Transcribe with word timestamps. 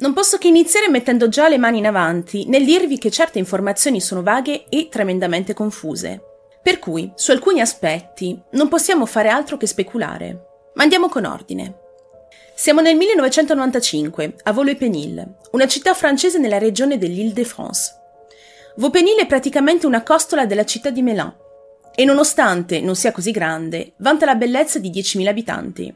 Non 0.00 0.14
posso 0.14 0.38
che 0.38 0.48
iniziare 0.48 0.88
mettendo 0.88 1.28
già 1.28 1.48
le 1.48 1.58
mani 1.58 1.78
in 1.78 1.86
avanti 1.86 2.46
nel 2.46 2.64
dirvi 2.64 2.96
che 2.98 3.10
certe 3.10 3.38
informazioni 3.38 4.00
sono 4.00 4.22
vaghe 4.22 4.64
e 4.70 4.88
tremendamente 4.90 5.52
confuse. 5.52 6.22
Per 6.62 6.78
cui, 6.78 7.12
su 7.14 7.30
alcuni 7.30 7.60
aspetti, 7.60 8.40
non 8.52 8.68
possiamo 8.68 9.04
fare 9.04 9.28
altro 9.28 9.58
che 9.58 9.66
speculare. 9.66 10.70
Ma 10.74 10.82
andiamo 10.82 11.08
con 11.08 11.26
ordine. 11.26 11.74
Siamo 12.54 12.80
nel 12.80 12.96
1995, 12.96 14.36
a 14.42 14.52
Vaux-le-Pénil, 14.52 15.36
una 15.52 15.66
città 15.66 15.92
francese 15.92 16.38
nella 16.38 16.58
regione 16.58 16.96
dell'Île-de-France. 16.96 17.98
Vaupenil 18.76 19.18
è 19.18 19.26
praticamente 19.26 19.86
una 19.86 20.02
costola 20.02 20.46
della 20.46 20.64
città 20.64 20.88
di 20.90 21.02
Melun 21.02 21.34
e 21.94 22.04
nonostante 22.04 22.80
non 22.80 22.96
sia 22.96 23.12
così 23.12 23.30
grande, 23.30 23.92
vanta 23.98 24.24
la 24.24 24.34
bellezza 24.34 24.78
di 24.78 24.90
10.000 24.90 25.26
abitanti. 25.26 25.94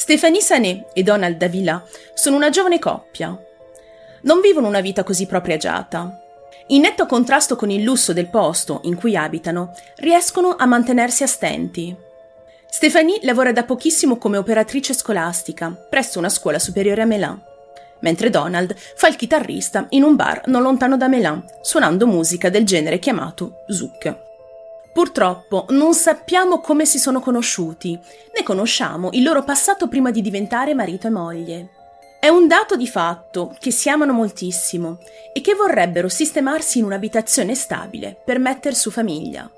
Stéphanie 0.00 0.40
Sané 0.40 0.86
e 0.94 1.02
Donald 1.02 1.36
Davila 1.36 1.84
sono 2.14 2.34
una 2.34 2.48
giovane 2.48 2.78
coppia. 2.78 3.38
Non 4.22 4.40
vivono 4.40 4.66
una 4.66 4.80
vita 4.80 5.04
così 5.04 5.26
propria 5.26 5.56
agiata. 5.56 6.18
In 6.68 6.80
netto 6.80 7.04
contrasto 7.04 7.54
con 7.54 7.68
il 7.68 7.82
lusso 7.82 8.14
del 8.14 8.30
posto 8.30 8.80
in 8.84 8.96
cui 8.96 9.14
abitano, 9.14 9.74
riescono 9.96 10.56
a 10.56 10.64
mantenersi 10.64 11.22
astenti. 11.22 11.94
Stéphanie 12.66 13.20
lavora 13.24 13.52
da 13.52 13.64
pochissimo 13.64 14.16
come 14.16 14.38
operatrice 14.38 14.94
scolastica 14.94 15.70
presso 15.70 16.18
una 16.18 16.30
scuola 16.30 16.58
superiore 16.58 17.02
a 17.02 17.04
Melun, 17.04 17.38
mentre 17.98 18.30
Donald 18.30 18.74
fa 18.96 19.06
il 19.06 19.16
chitarrista 19.16 19.84
in 19.90 20.02
un 20.02 20.16
bar 20.16 20.46
non 20.46 20.62
lontano 20.62 20.96
da 20.96 21.08
Melun, 21.08 21.44
suonando 21.60 22.06
musica 22.06 22.48
del 22.48 22.64
genere 22.64 22.98
chiamato 22.98 23.64
zouk. 23.68 24.29
Purtroppo 24.92 25.66
non 25.70 25.94
sappiamo 25.94 26.60
come 26.60 26.84
si 26.84 26.98
sono 26.98 27.20
conosciuti, 27.20 27.98
né 28.34 28.42
conosciamo 28.42 29.10
il 29.12 29.22
loro 29.22 29.44
passato 29.44 29.88
prima 29.88 30.10
di 30.10 30.20
diventare 30.20 30.74
marito 30.74 31.06
e 31.06 31.10
moglie. 31.10 31.68
È 32.18 32.28
un 32.28 32.48
dato 32.48 32.76
di 32.76 32.88
fatto 32.88 33.54
che 33.58 33.70
si 33.70 33.88
amano 33.88 34.12
moltissimo 34.12 34.98
e 35.32 35.40
che 35.40 35.54
vorrebbero 35.54 36.08
sistemarsi 36.08 36.78
in 36.78 36.84
un'abitazione 36.84 37.54
stabile 37.54 38.20
per 38.22 38.38
metter 38.38 38.74
su 38.74 38.90
famiglia. 38.90 39.48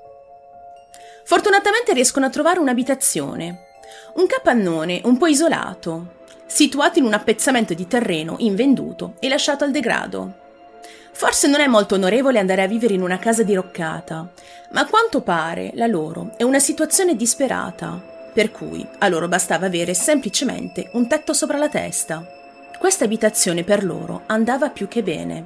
Fortunatamente 1.25 1.93
riescono 1.93 2.25
a 2.25 2.29
trovare 2.29 2.59
un'abitazione, 2.59 3.65
un 4.13 4.27
capannone 4.27 5.01
un 5.05 5.17
po' 5.17 5.27
isolato, 5.27 6.21
situato 6.45 6.99
in 6.99 7.05
un 7.05 7.13
appezzamento 7.13 7.73
di 7.73 7.87
terreno 7.87 8.35
invenduto 8.39 9.15
e 9.19 9.27
lasciato 9.27 9.63
al 9.63 9.71
degrado. 9.71 10.41
Forse 11.15 11.47
non 11.47 11.61
è 11.61 11.67
molto 11.67 11.93
onorevole 11.93 12.39
andare 12.39 12.63
a 12.63 12.67
vivere 12.67 12.95
in 12.95 13.03
una 13.03 13.19
casa 13.19 13.43
diroccata, 13.43 14.29
ma 14.71 14.81
a 14.81 14.87
quanto 14.87 15.21
pare 15.21 15.71
la 15.75 15.85
loro 15.85 16.31
è 16.37 16.43
una 16.43 16.59
situazione 16.59 17.15
disperata, 17.15 18.01
per 18.33 18.49
cui 18.51 18.85
a 18.97 19.07
loro 19.07 19.27
bastava 19.27 19.67
avere 19.67 19.93
semplicemente 19.93 20.89
un 20.93 21.07
tetto 21.07 21.33
sopra 21.33 21.57
la 21.57 21.69
testa. 21.69 22.25
Questa 22.79 23.05
abitazione 23.05 23.63
per 23.63 23.85
loro 23.85 24.23
andava 24.25 24.69
più 24.69 24.87
che 24.87 25.03
bene. 25.03 25.45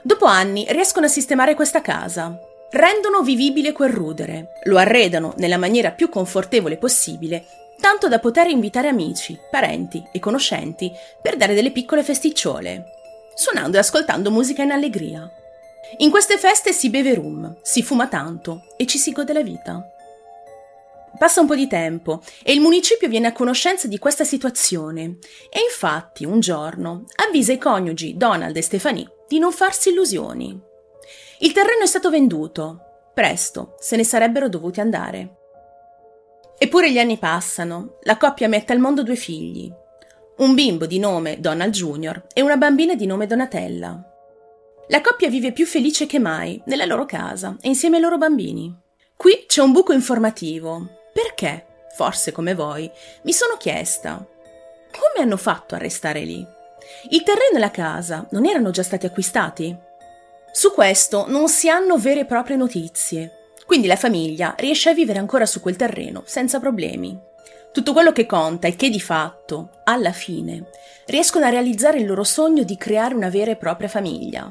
Dopo 0.00 0.26
anni 0.26 0.64
riescono 0.68 1.06
a 1.06 1.10
sistemare 1.10 1.54
questa 1.54 1.82
casa, 1.82 2.38
rendono 2.70 3.22
vivibile 3.22 3.72
quel 3.72 3.90
rudere, 3.90 4.52
lo 4.64 4.78
arredano 4.78 5.34
nella 5.38 5.58
maniera 5.58 5.90
più 5.90 6.08
confortevole 6.08 6.76
possibile, 6.76 7.44
tanto 7.80 8.06
da 8.06 8.20
poter 8.20 8.46
invitare 8.46 8.86
amici, 8.86 9.36
parenti 9.50 10.06
e 10.12 10.20
conoscenti 10.20 10.92
per 11.20 11.36
dare 11.36 11.54
delle 11.54 11.72
piccole 11.72 12.04
festicciole 12.04 12.94
suonando 13.36 13.76
e 13.76 13.80
ascoltando 13.80 14.30
musica 14.30 14.62
in 14.62 14.72
allegria. 14.72 15.30
In 15.98 16.10
queste 16.10 16.38
feste 16.38 16.72
si 16.72 16.90
beve 16.90 17.14
rum, 17.14 17.58
si 17.62 17.82
fuma 17.82 18.08
tanto 18.08 18.64
e 18.76 18.86
ci 18.86 18.98
si 18.98 19.12
gode 19.12 19.32
la 19.32 19.42
vita. 19.42 19.88
Passa 21.18 21.40
un 21.40 21.46
po' 21.46 21.54
di 21.54 21.68
tempo 21.68 22.22
e 22.42 22.52
il 22.52 22.60
municipio 22.60 23.08
viene 23.08 23.28
a 23.28 23.32
conoscenza 23.32 23.86
di 23.86 23.98
questa 23.98 24.24
situazione 24.24 25.18
e 25.50 25.60
infatti 25.60 26.24
un 26.24 26.40
giorno 26.40 27.04
avvisa 27.26 27.52
i 27.52 27.58
coniugi 27.58 28.16
Donald 28.16 28.56
e 28.56 28.62
Stephanie 28.62 29.10
di 29.28 29.38
non 29.38 29.52
farsi 29.52 29.90
illusioni. 29.90 30.58
Il 31.38 31.52
terreno 31.52 31.82
è 31.82 31.86
stato 31.86 32.10
venduto. 32.10 32.80
Presto 33.14 33.76
se 33.78 33.96
ne 33.96 34.04
sarebbero 34.04 34.48
dovuti 34.48 34.80
andare. 34.80 35.36
Eppure 36.58 36.90
gli 36.90 36.98
anni 36.98 37.18
passano, 37.18 37.98
la 38.02 38.16
coppia 38.16 38.48
mette 38.48 38.72
al 38.72 38.78
mondo 38.78 39.02
due 39.02 39.16
figli, 39.16 39.72
un 40.38 40.54
bimbo 40.54 40.84
di 40.84 40.98
nome 40.98 41.40
Donald 41.40 41.72
Jr. 41.72 42.26
e 42.34 42.42
una 42.42 42.58
bambina 42.58 42.94
di 42.94 43.06
nome 43.06 43.26
Donatella. 43.26 44.12
La 44.88 45.00
coppia 45.00 45.30
vive 45.30 45.52
più 45.52 45.64
felice 45.64 46.04
che 46.04 46.18
mai 46.18 46.60
nella 46.66 46.84
loro 46.84 47.06
casa 47.06 47.56
e 47.60 47.68
insieme 47.68 47.96
ai 47.96 48.02
loro 48.02 48.18
bambini. 48.18 48.74
Qui 49.16 49.46
c'è 49.46 49.62
un 49.62 49.72
buco 49.72 49.94
informativo. 49.94 50.86
Perché? 51.12 51.86
Forse 51.96 52.32
come 52.32 52.54
voi, 52.54 52.90
mi 53.22 53.32
sono 53.32 53.56
chiesta. 53.56 54.16
Come 54.16 55.24
hanno 55.24 55.38
fatto 55.38 55.74
a 55.74 55.78
restare 55.78 56.20
lì? 56.20 56.46
Il 57.10 57.22
terreno 57.22 57.56
e 57.56 57.58
la 57.58 57.70
casa 57.70 58.28
non 58.32 58.44
erano 58.44 58.70
già 58.70 58.82
stati 58.82 59.06
acquistati? 59.06 59.74
Su 60.52 60.72
questo 60.72 61.24
non 61.28 61.48
si 61.48 61.70
hanno 61.70 61.96
vere 61.96 62.20
e 62.20 62.26
proprie 62.26 62.56
notizie, 62.56 63.52
quindi 63.64 63.86
la 63.86 63.96
famiglia 63.96 64.54
riesce 64.58 64.90
a 64.90 64.94
vivere 64.94 65.18
ancora 65.18 65.46
su 65.46 65.60
quel 65.60 65.76
terreno 65.76 66.22
senza 66.26 66.60
problemi. 66.60 67.18
Tutto 67.76 67.92
quello 67.92 68.12
che 68.12 68.24
conta 68.24 68.68
è 68.68 68.74
che 68.74 68.88
di 68.88 68.98
fatto, 68.98 69.68
alla 69.84 70.12
fine, 70.12 70.70
riescono 71.04 71.44
a 71.44 71.50
realizzare 71.50 71.98
il 71.98 72.06
loro 72.06 72.24
sogno 72.24 72.62
di 72.62 72.78
creare 72.78 73.14
una 73.14 73.28
vera 73.28 73.50
e 73.50 73.56
propria 73.56 73.86
famiglia. 73.86 74.50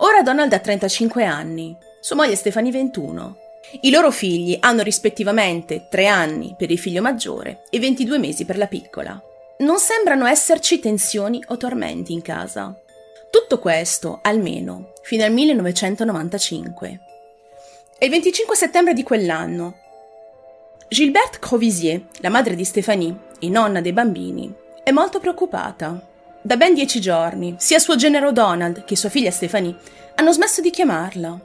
Ora 0.00 0.20
Donald 0.20 0.52
ha 0.52 0.58
35 0.58 1.24
anni, 1.24 1.74
sua 1.98 2.16
moglie 2.16 2.36
Stefani 2.36 2.70
21. 2.70 3.36
I 3.80 3.90
loro 3.90 4.10
figli 4.10 4.58
hanno 4.60 4.82
rispettivamente 4.82 5.86
3 5.88 6.06
anni 6.06 6.54
per 6.54 6.70
il 6.70 6.78
figlio 6.78 7.00
maggiore 7.00 7.62
e 7.70 7.80
22 7.80 8.18
mesi 8.18 8.44
per 8.44 8.58
la 8.58 8.66
piccola. 8.66 9.18
Non 9.60 9.78
sembrano 9.78 10.26
esserci 10.26 10.78
tensioni 10.78 11.42
o 11.48 11.56
tormenti 11.56 12.12
in 12.12 12.20
casa. 12.20 12.78
Tutto 13.30 13.58
questo, 13.60 14.18
almeno, 14.20 14.92
fino 15.00 15.24
al 15.24 15.32
1995. 15.32 17.00
È 17.96 18.04
il 18.04 18.10
25 18.10 18.54
settembre 18.54 18.92
di 18.92 19.02
quell'anno, 19.02 19.76
Gilberte 20.92 21.38
Crovisier, 21.38 22.02
la 22.20 22.28
madre 22.28 22.54
di 22.54 22.66
Stéphanie 22.66 23.16
e 23.38 23.48
nonna 23.48 23.80
dei 23.80 23.94
bambini, 23.94 24.52
è 24.84 24.90
molto 24.90 25.20
preoccupata. 25.20 25.98
Da 26.42 26.58
ben 26.58 26.74
dieci 26.74 27.00
giorni, 27.00 27.54
sia 27.56 27.78
suo 27.78 27.96
genero 27.96 28.30
Donald 28.30 28.84
che 28.84 28.94
sua 28.94 29.08
figlia 29.08 29.30
Stéphanie 29.30 29.74
hanno 30.16 30.32
smesso 30.32 30.60
di 30.60 30.68
chiamarla. 30.68 31.40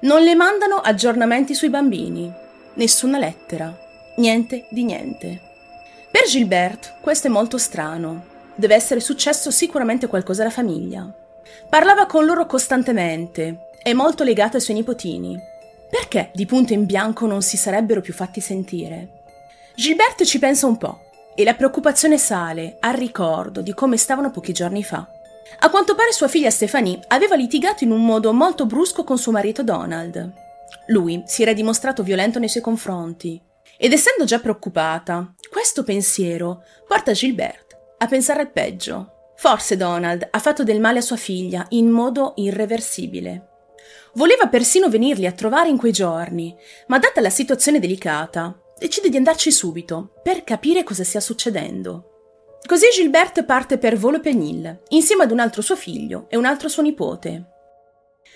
Non 0.00 0.22
le 0.22 0.34
mandano 0.34 0.78
aggiornamenti 0.78 1.54
sui 1.54 1.68
bambini, 1.70 2.28
nessuna 2.74 3.18
lettera, 3.18 3.72
niente 4.16 4.66
di 4.68 4.82
niente. 4.82 5.42
Per 6.10 6.24
Gilberte 6.26 6.94
questo 7.00 7.28
è 7.28 7.30
molto 7.30 7.56
strano. 7.56 8.24
Deve 8.56 8.74
essere 8.74 8.98
successo 8.98 9.52
sicuramente 9.52 10.08
qualcosa 10.08 10.42
alla 10.42 10.50
famiglia. 10.50 11.08
Parlava 11.68 12.06
con 12.06 12.24
loro 12.24 12.46
costantemente, 12.46 13.68
è 13.80 13.92
molto 13.92 14.24
legata 14.24 14.56
ai 14.56 14.62
suoi 14.62 14.76
nipotini 14.76 15.56
perché 15.90 16.30
di 16.34 16.46
punto 16.46 16.72
in 16.72 16.84
bianco 16.84 17.26
non 17.26 17.42
si 17.42 17.56
sarebbero 17.56 18.00
più 18.00 18.12
fatti 18.12 18.40
sentire? 18.40 19.22
Gilberto 19.74 20.24
ci 20.24 20.38
pensa 20.38 20.66
un 20.66 20.76
po' 20.76 21.00
e 21.34 21.44
la 21.44 21.54
preoccupazione 21.54 22.18
sale 22.18 22.76
al 22.80 22.94
ricordo 22.94 23.62
di 23.62 23.72
come 23.72 23.96
stavano 23.96 24.30
pochi 24.30 24.52
giorni 24.52 24.82
fa. 24.82 25.08
A 25.60 25.70
quanto 25.70 25.94
pare 25.94 26.12
sua 26.12 26.28
figlia 26.28 26.50
Stephanie 26.50 27.00
aveva 27.08 27.36
litigato 27.36 27.84
in 27.84 27.90
un 27.90 28.04
modo 28.04 28.32
molto 28.32 28.66
brusco 28.66 29.04
con 29.04 29.18
suo 29.18 29.32
marito 29.32 29.62
Donald. 29.62 30.32
Lui 30.88 31.22
si 31.26 31.42
era 31.42 31.52
dimostrato 31.52 32.02
violento 32.02 32.38
nei 32.38 32.48
suoi 32.48 32.62
confronti 32.62 33.40
ed 33.76 33.92
essendo 33.92 34.24
già 34.24 34.40
preoccupata, 34.40 35.34
questo 35.50 35.84
pensiero 35.84 36.64
porta 36.86 37.12
Gilbert 37.12 37.76
a 37.98 38.06
pensare 38.06 38.40
al 38.40 38.50
peggio. 38.50 39.12
Forse 39.36 39.76
Donald 39.76 40.26
ha 40.28 40.38
fatto 40.40 40.64
del 40.64 40.80
male 40.80 40.98
a 40.98 41.02
sua 41.02 41.16
figlia 41.16 41.64
in 41.70 41.88
modo 41.88 42.32
irreversibile. 42.36 43.47
Voleva 44.14 44.48
persino 44.48 44.88
venirli 44.88 45.26
a 45.26 45.32
trovare 45.32 45.68
in 45.68 45.76
quei 45.76 45.92
giorni, 45.92 46.54
ma 46.88 46.98
data 46.98 47.20
la 47.20 47.30
situazione 47.30 47.78
delicata, 47.78 48.58
decide 48.78 49.08
di 49.08 49.16
andarci 49.16 49.50
subito 49.50 50.12
per 50.22 50.44
capire 50.44 50.84
cosa 50.84 51.04
stia 51.04 51.20
succedendo. 51.20 52.12
Così 52.66 52.88
Gilberte 52.92 53.44
parte 53.44 53.78
per 53.78 53.96
Volo 53.96 54.20
Penil, 54.20 54.82
insieme 54.88 55.24
ad 55.24 55.30
un 55.30 55.40
altro 55.40 55.62
suo 55.62 55.76
figlio 55.76 56.26
e 56.28 56.36
un 56.36 56.44
altro 56.44 56.68
suo 56.68 56.82
nipote. 56.82 57.44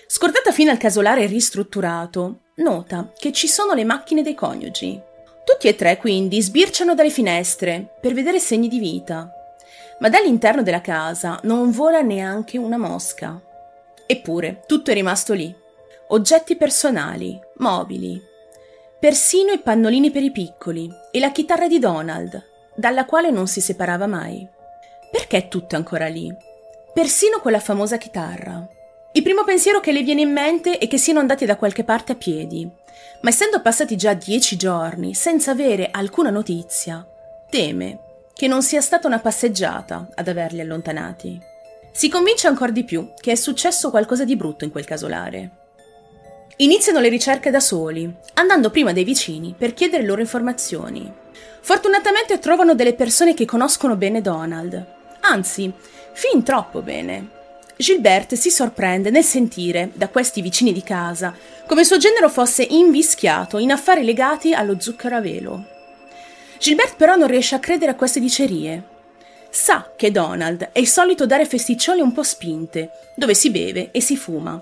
Scordata 0.07 0.51
fino 0.51 0.71
al 0.71 0.77
casolare 0.77 1.25
ristrutturato, 1.25 2.41
nota 2.55 3.11
che 3.15 3.31
ci 3.31 3.47
sono 3.47 3.73
le 3.73 3.83
macchine 3.83 4.21
dei 4.21 4.35
coniugi. 4.35 5.01
Tutti 5.43 5.67
e 5.67 5.75
tre 5.75 5.97
quindi 5.97 6.41
sbirciano 6.41 6.95
dalle 6.95 7.09
finestre 7.09 7.95
per 7.99 8.13
vedere 8.13 8.39
segni 8.39 8.67
di 8.67 8.79
vita, 8.79 9.29
ma 9.99 10.09
dall'interno 10.09 10.63
della 10.63 10.81
casa 10.81 11.39
non 11.43 11.71
vola 11.71 12.01
neanche 12.01 12.57
una 12.57 12.77
mosca. 12.77 13.41
Eppure 14.05 14.63
tutto 14.65 14.91
è 14.91 14.93
rimasto 14.93 15.33
lì, 15.33 15.53
oggetti 16.07 16.55
personali, 16.55 17.39
mobili, 17.57 18.21
persino 18.99 19.51
i 19.51 19.59
pannolini 19.59 20.11
per 20.11 20.23
i 20.23 20.31
piccoli 20.31 20.89
e 21.11 21.19
la 21.19 21.31
chitarra 21.31 21.67
di 21.67 21.79
Donald, 21.79 22.41
dalla 22.75 23.05
quale 23.05 23.31
non 23.31 23.47
si 23.47 23.61
separava 23.61 24.07
mai. 24.07 24.47
Perché 25.11 25.47
tutto 25.47 25.75
è 25.75 25.77
ancora 25.77 26.07
lì? 26.07 26.33
Persino 26.93 27.39
quella 27.39 27.59
famosa 27.59 27.97
chitarra. 27.97 28.67
Il 29.11 29.23
primo 29.23 29.43
pensiero 29.43 29.79
che 29.79 29.91
le 29.91 30.03
viene 30.03 30.21
in 30.21 30.31
mente 30.31 30.77
è 30.77 30.87
che 30.87 30.97
siano 30.97 31.19
andati 31.19 31.45
da 31.45 31.55
qualche 31.55 31.83
parte 31.83 32.13
a 32.13 32.15
piedi, 32.15 32.69
ma 33.21 33.29
essendo 33.29 33.61
passati 33.61 33.95
già 33.95 34.13
dieci 34.13 34.55
giorni 34.55 35.13
senza 35.13 35.51
avere 35.51 35.89
alcuna 35.91 36.29
notizia, 36.29 37.07
teme 37.49 37.99
che 38.33 38.47
non 38.47 38.63
sia 38.63 38.81
stata 38.81 39.07
una 39.07 39.19
passeggiata 39.19 40.07
ad 40.15 40.27
averli 40.27 40.61
allontanati. 40.61 41.51
Si 41.95 42.09
convince 42.09 42.47
ancora 42.47 42.71
di 42.71 42.83
più 42.83 43.13
che 43.15 43.31
è 43.31 43.35
successo 43.35 43.91
qualcosa 43.91 44.25
di 44.25 44.35
brutto 44.35 44.63
in 44.63 44.71
quel 44.71 44.83
casolare. 44.83 45.51
Iniziano 46.57 46.99
le 46.99 47.07
ricerche 47.07 47.51
da 47.51 47.59
soli, 47.59 48.11
andando 48.33 48.71
prima 48.71 48.93
dai 48.93 49.03
vicini 49.03 49.53
per 49.55 49.75
chiedere 49.75 50.03
loro 50.03 50.19
informazioni. 50.19 51.11
Fortunatamente 51.61 52.39
trovano 52.39 52.73
delle 52.73 52.95
persone 52.95 53.35
che 53.35 53.45
conoscono 53.45 53.95
bene 53.95 54.21
Donald, 54.21 54.85
anzi, 55.21 55.71
fin 56.13 56.43
troppo 56.43 56.81
bene. 56.81 57.29
Gilbert 57.75 58.33
si 58.33 58.49
sorprende 58.49 59.11
nel 59.11 59.23
sentire, 59.23 59.91
da 59.93 60.09
questi 60.09 60.41
vicini 60.41 60.73
di 60.73 60.83
casa, 60.83 61.35
come 61.67 61.83
suo 61.83 61.97
genero 61.97 62.29
fosse 62.29 62.63
invischiato 62.63 63.59
in 63.59 63.71
affari 63.71 64.03
legati 64.03 64.53
allo 64.53 64.79
zucchero 64.79 65.15
a 65.15 65.21
velo. 65.21 65.65
Gilbert 66.57 66.95
però 66.95 67.15
non 67.15 67.27
riesce 67.27 67.55
a 67.55 67.59
credere 67.59 67.91
a 67.91 67.95
queste 67.95 68.19
dicerie. 68.19 68.92
Sa 69.55 69.91
che 69.95 70.09
Donald 70.09 70.69
è 70.71 70.83
solito 70.83 71.27
dare 71.27 71.45
festicciole 71.45 72.01
un 72.01 72.11
po' 72.11 72.23
spinte, 72.23 72.89
dove 73.15 73.35
si 73.35 73.51
beve 73.51 73.91
e 73.91 74.01
si 74.01 74.17
fuma, 74.17 74.59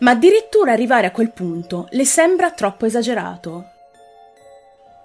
ma 0.00 0.10
addirittura 0.10 0.70
arrivare 0.70 1.06
a 1.06 1.12
quel 1.12 1.30
punto 1.30 1.88
le 1.92 2.04
sembra 2.04 2.50
troppo 2.50 2.84
esagerato. 2.84 3.70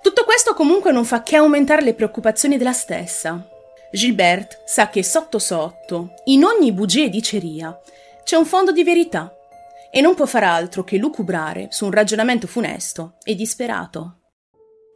Tutto 0.01 0.25
questo 0.25 0.53
comunque 0.53 0.91
non 0.91 1.06
fa 1.06 1.24
che 1.24 1.38
aumentare 1.38 1.83
le 1.83 1.94
preoccupazioni 1.94 2.57
della 2.57 2.74
stessa. 2.74 3.47
Gilbert 3.94 4.63
sa 4.65 4.89
che 4.89 5.03
sotto 5.03 5.39
sotto, 5.39 6.15
in 6.25 6.44
ogni 6.44 6.74
bugia 6.74 7.06
e 7.06 7.09
diceria, 7.09 7.80
c'è 8.25 8.35
un 8.35 8.45
fondo 8.45 8.74
di 8.74 8.83
verità 8.83 9.33
e 9.89 10.01
non 10.01 10.15
può 10.15 10.25
far 10.25 10.44
altro 10.44 10.83
che 10.83 10.97
lucubrare 10.97 11.68
su 11.71 11.85
un 11.85 11.92
ragionamento 11.92 12.45
funesto 12.45 13.13
e 13.24 13.35
disperato. 13.35 14.18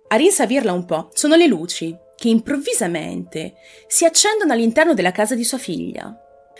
A 0.10 0.18
rinsavirla 0.18 0.74
un 0.74 0.84
po' 0.84 1.12
sono 1.13 1.36
le 1.36 1.48
luci 1.48 1.98
che 2.24 2.30
improvvisamente 2.30 3.56
si 3.86 4.06
accendono 4.06 4.54
all'interno 4.54 4.94
della 4.94 5.12
casa 5.12 5.36
di 5.36 5.44
sua 5.44 5.58
figlia. 5.58 6.18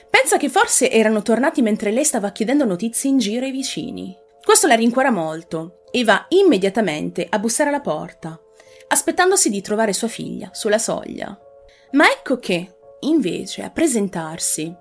Pensa 0.10 0.36
che 0.36 0.50
forse 0.50 0.92
erano 0.92 1.22
tornati 1.22 1.62
mentre 1.62 1.90
lei 1.90 2.04
stava 2.04 2.34
chiedendo 2.34 2.66
notizie 2.66 3.10
in 3.10 3.18
giro 3.18 3.46
ai 3.46 3.52
vicini. 3.52 4.14
Questo 4.44 4.68
la 4.68 4.76
rincuora 4.76 5.10
molto 5.10 5.86
e 5.90 6.04
va 6.04 6.26
immediatamente 6.28 7.26
a 7.30 7.40
bussare 7.40 7.70
alla 7.70 7.80
porta, 7.80 8.38
aspettandosi 8.90 9.50
di 9.50 9.62
trovare 9.62 9.94
sua 9.94 10.10
figlia 10.10 10.50
sulla 10.52 10.78
soglia. 10.78 11.40
Ma 11.92 12.12
ecco 12.12 12.40
che, 12.40 12.76
invece, 13.00 13.62
a 13.64 13.70
presentarsi 13.70 14.76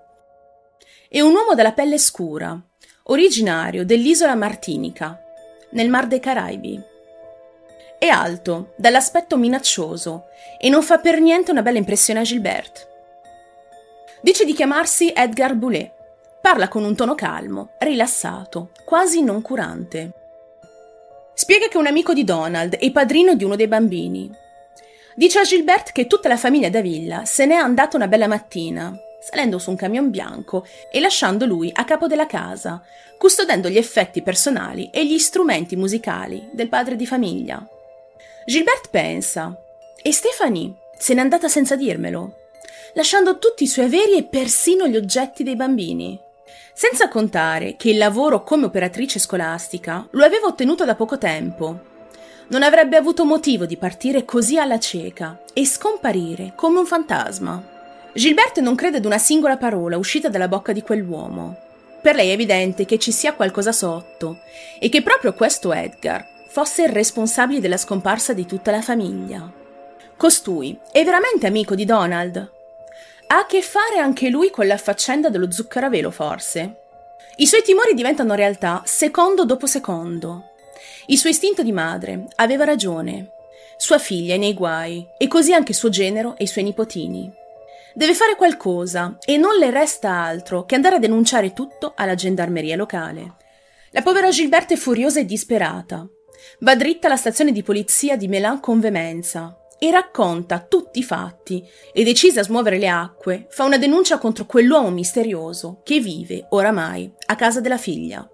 è 1.09 1.21
un 1.21 1.33
uomo 1.33 1.55
dalla 1.55 1.75
pelle 1.75 1.99
scura, 1.99 2.61
originario 3.05 3.85
dell'isola 3.85 4.35
Martinica, 4.35 5.17
nel 5.71 5.89
Mar 5.89 6.09
dei 6.09 6.19
Caraibi. 6.19 6.91
È 8.03 8.09
alto, 8.09 8.73
dall'aspetto 8.75 9.37
minaccioso, 9.37 10.25
e 10.59 10.69
non 10.69 10.83
fa 10.83 10.99
per 10.99 11.21
niente 11.21 11.53
una 11.53 11.63
bella 11.63 11.79
impressione 11.79 12.19
a 12.19 12.25
Gilbert. 12.25 12.89
Dice 14.21 14.45
di 14.45 14.55
chiamarsi 14.55 15.13
Edgar 15.15 15.55
Boulet. 15.55 15.93
Parla 16.41 16.67
con 16.67 16.83
un 16.83 16.97
tono 16.97 17.15
calmo, 17.15 17.75
rilassato, 17.79 18.73
quasi 18.85 19.23
noncurante. 19.23 20.11
Spiega 21.33 21.69
che 21.69 21.75
è 21.75 21.77
un 21.77 21.87
amico 21.87 22.13
di 22.13 22.25
Donald 22.25 22.77
e 22.81 22.91
padrino 22.91 23.37
di 23.37 23.45
uno 23.45 23.55
dei 23.55 23.69
bambini, 23.69 24.29
Dice 25.15 25.39
a 25.39 25.43
Gilbert 25.43 25.93
che 25.93 26.09
tutta 26.09 26.29
la 26.29 26.37
famiglia 26.37 26.71
Davilla 26.71 27.25
se 27.25 27.47
n'è 27.47 27.55
andata 27.55 27.97
una 27.97 28.09
bella 28.09 28.27
mattina, 28.27 28.93
salendo 29.21 29.61
su 29.61 29.71
un 29.71 29.77
camion 29.77 30.11
bianco 30.11 30.67
e 30.91 30.99
lasciando 30.99 31.47
lui 31.47 31.71
a 31.73 31.85
capo 31.85 32.09
della 32.09 32.27
casa, 32.27 32.83
custodendo 33.17 33.69
gli 33.69 33.77
effetti 33.77 34.23
personali 34.23 34.91
e 34.91 35.07
gli 35.07 35.19
strumenti 35.19 35.77
musicali 35.77 36.49
del 36.53 36.69
padre 36.69 36.97
di 36.97 37.07
famiglia. 37.07 37.65
Gilbert 38.45 38.89
pensa, 38.91 39.57
e 40.03 40.13
Stephanie 40.13 40.75
se 40.99 41.15
n'è 41.15 41.21
andata 41.21 41.49
senza 41.49 41.77
dirmelo, 41.77 42.35
lasciando 42.95 43.39
tutti 43.39 43.65
i 43.65 43.69
suoi 43.69 43.87
averi 43.87 44.17
e 44.17 44.25
persino 44.25 44.87
gli 44.87 44.97
oggetti 44.97 45.43
dei 45.43 45.57
bambini. 45.57 46.19
Senza 46.75 47.09
contare 47.09 47.77
che 47.77 47.91
il 47.91 47.99
lavoro 47.99 48.43
come 48.43 48.67
operatrice 48.67 49.19
scolastica 49.19 50.07
lo 50.11 50.25
aveva 50.25 50.47
ottenuto 50.47 50.85
da 50.85 50.95
poco 50.95 51.19
tempo 51.19 51.91
non 52.53 52.63
avrebbe 52.63 52.97
avuto 52.97 53.25
motivo 53.25 53.65
di 53.65 53.79
partire 53.79 54.27
così 54.27 54.59
alla 54.59 54.79
cieca 54.79 55.41
e 55.55 55.65
scomparire 55.65 56.53
come 56.55 56.81
un 56.81 56.87
fantasma. 56.87 57.71
Gilbert 58.13 58.61
non 58.61 58.75
crede 58.75 58.99
ad 58.99 59.07
una 59.07 59.17
singola 59.17 59.57
parola 59.57 59.97
uscita 59.97 60.29
dalla 60.29 60.49
bocca 60.49 60.73
di 60.73 60.83
quell'uomo. 60.83 61.57
Per 62.03 62.15
lei 62.15 62.29
è 62.29 62.33
evidente 62.33 62.85
che 62.85 62.99
ci 62.99 63.11
sia 63.11 63.33
qualcosa 63.33 63.73
sotto 63.73 64.41
e 64.79 64.91
che 64.91 65.03
proprio 65.03 65.33
questo 65.33 65.73
Edgar 65.73 66.27
fosse 66.53 66.83
il 66.83 66.91
responsabile 66.91 67.61
della 67.61 67.79
scomparsa 67.79 68.35
di 68.35 68.45
tutta 68.45 68.71
la 68.71 68.83
famiglia. 68.83 69.51
Costui 70.19 70.79
è 70.93 71.03
veramente 71.03 71.47
amico 71.47 71.75
di 71.75 71.87
Donald? 71.87 72.37
Ha 73.29 73.39
a 73.39 73.47
che 73.47 73.63
fare 73.63 73.97
anche 73.97 74.29
lui 74.29 74.51
con 74.51 74.67
la 74.67 74.77
faccenda 74.77 75.31
dello 75.31 75.51
zucchero 75.51 75.87
a 75.87 75.89
velo, 75.89 76.11
forse? 76.11 76.77
I 77.37 77.47
suoi 77.47 77.63
timori 77.63 77.95
diventano 77.95 78.35
realtà 78.35 78.83
secondo 78.85 79.47
dopo 79.47 79.65
secondo. 79.65 80.51
Il 81.07 81.17
suo 81.17 81.31
istinto 81.31 81.63
di 81.63 81.73
madre 81.73 82.27
aveva 82.35 82.65
ragione. 82.65 83.31
Sua 83.79 83.99
figlia 83.99 84.35
è 84.35 84.39
nei 84.39 84.53
guai 84.53 85.09
e 85.17 85.29
così 85.29 85.55
anche 85.55 85.73
suo 85.73 85.89
genero 85.89 86.37
e 86.37 86.45
i 86.45 86.49
suoi 86.49 86.65
nipotini. 86.65 87.33
Deve 87.95 88.13
fare 88.13 88.37
qualcosa 88.37 89.17
e 89.25 89.39
non 89.39 89.57
le 89.57 89.71
resta 89.71 90.11
altro 90.11 90.67
che 90.67 90.75
andare 90.75 90.97
a 90.97 90.99
denunciare 90.99 91.55
tutto 91.55 91.95
alla 91.97 92.15
gendarmeria 92.15 92.77
locale. 92.77 93.37
La 93.93 94.03
povera 94.03 94.29
Gilberta 94.29 94.75
è 94.75 94.77
furiosa 94.77 95.19
e 95.19 95.25
disperata. 95.25 96.07
Va 96.61 96.75
dritta 96.77 97.07
alla 97.07 97.17
stazione 97.17 97.53
di 97.53 97.63
polizia 97.63 98.17
di 98.17 98.29
Melan 98.29 98.61
con 98.61 98.81
veemenza 98.81 99.57
e 99.79 99.91
racconta 99.91 100.61
tutti 100.61 101.01
i 101.01 101.03
fatti 101.03 101.67
e 101.93 102.05
decisa 102.05 102.41
a 102.41 102.45
smuovere 102.45 102.79
le 102.79 102.89
acque 102.89 103.47
fa 103.51 103.65
una 103.65 103.79
denuncia 103.79 104.19
contro 104.19 104.47
quell'uomo 104.47 104.91
misterioso 104.91 105.81
che 105.83 105.99
vive 105.99 106.47
oramai 106.51 107.13
a 107.27 107.35
casa 107.35 107.61
della 107.61 107.79
figlia. 107.79 108.25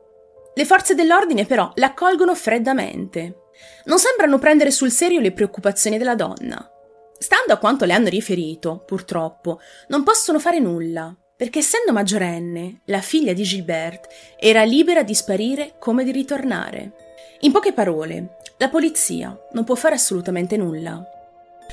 Le 0.55 0.65
forze 0.67 0.95
dell'ordine 0.95 1.47
però 1.47 1.71
l'accolgono 1.77 2.35
freddamente. 2.35 3.45
Non 3.85 3.99
sembrano 3.99 4.39
prendere 4.39 4.71
sul 4.71 4.91
serio 4.91 5.21
le 5.21 5.33
preoccupazioni 5.33 5.97
della 5.97 6.15
donna. 6.15 6.71
Stando 7.17 7.53
a 7.53 7.57
quanto 7.57 7.85
le 7.85 7.95
hanno 7.95 8.09
riferito, 8.09 8.83
purtroppo, 8.85 9.61
non 9.89 10.03
possono 10.03 10.39
fare 10.39 10.59
nulla, 10.59 11.17
perché 11.35 11.61
essendo 11.61 11.93
maggiorenne, 11.93 12.83
la 12.87 13.01
figlia 13.01 13.33
di 13.33 13.43
Gilbert 13.45 14.09
era 14.39 14.65
libera 14.65 15.03
di 15.03 15.15
sparire 15.15 15.77
come 15.79 16.05
di 16.05 16.13
ritornare. 16.13 17.08
In 17.43 17.53
poche 17.53 17.73
parole, 17.73 18.37
la 18.57 18.69
polizia 18.69 19.37
non 19.53 19.63
può 19.63 19.77
fare 19.77 19.95
assolutamente 19.95 20.57
nulla. 20.57 21.01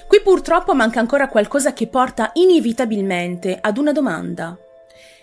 Qui 0.07 0.21
purtroppo 0.21 0.75
manca 0.75 0.99
ancora 0.99 1.27
qualcosa 1.27 1.73
che 1.73 1.87
porta 1.87 2.29
inevitabilmente 2.33 3.57
ad 3.59 3.79
una 3.79 3.91
domanda. 3.91 4.55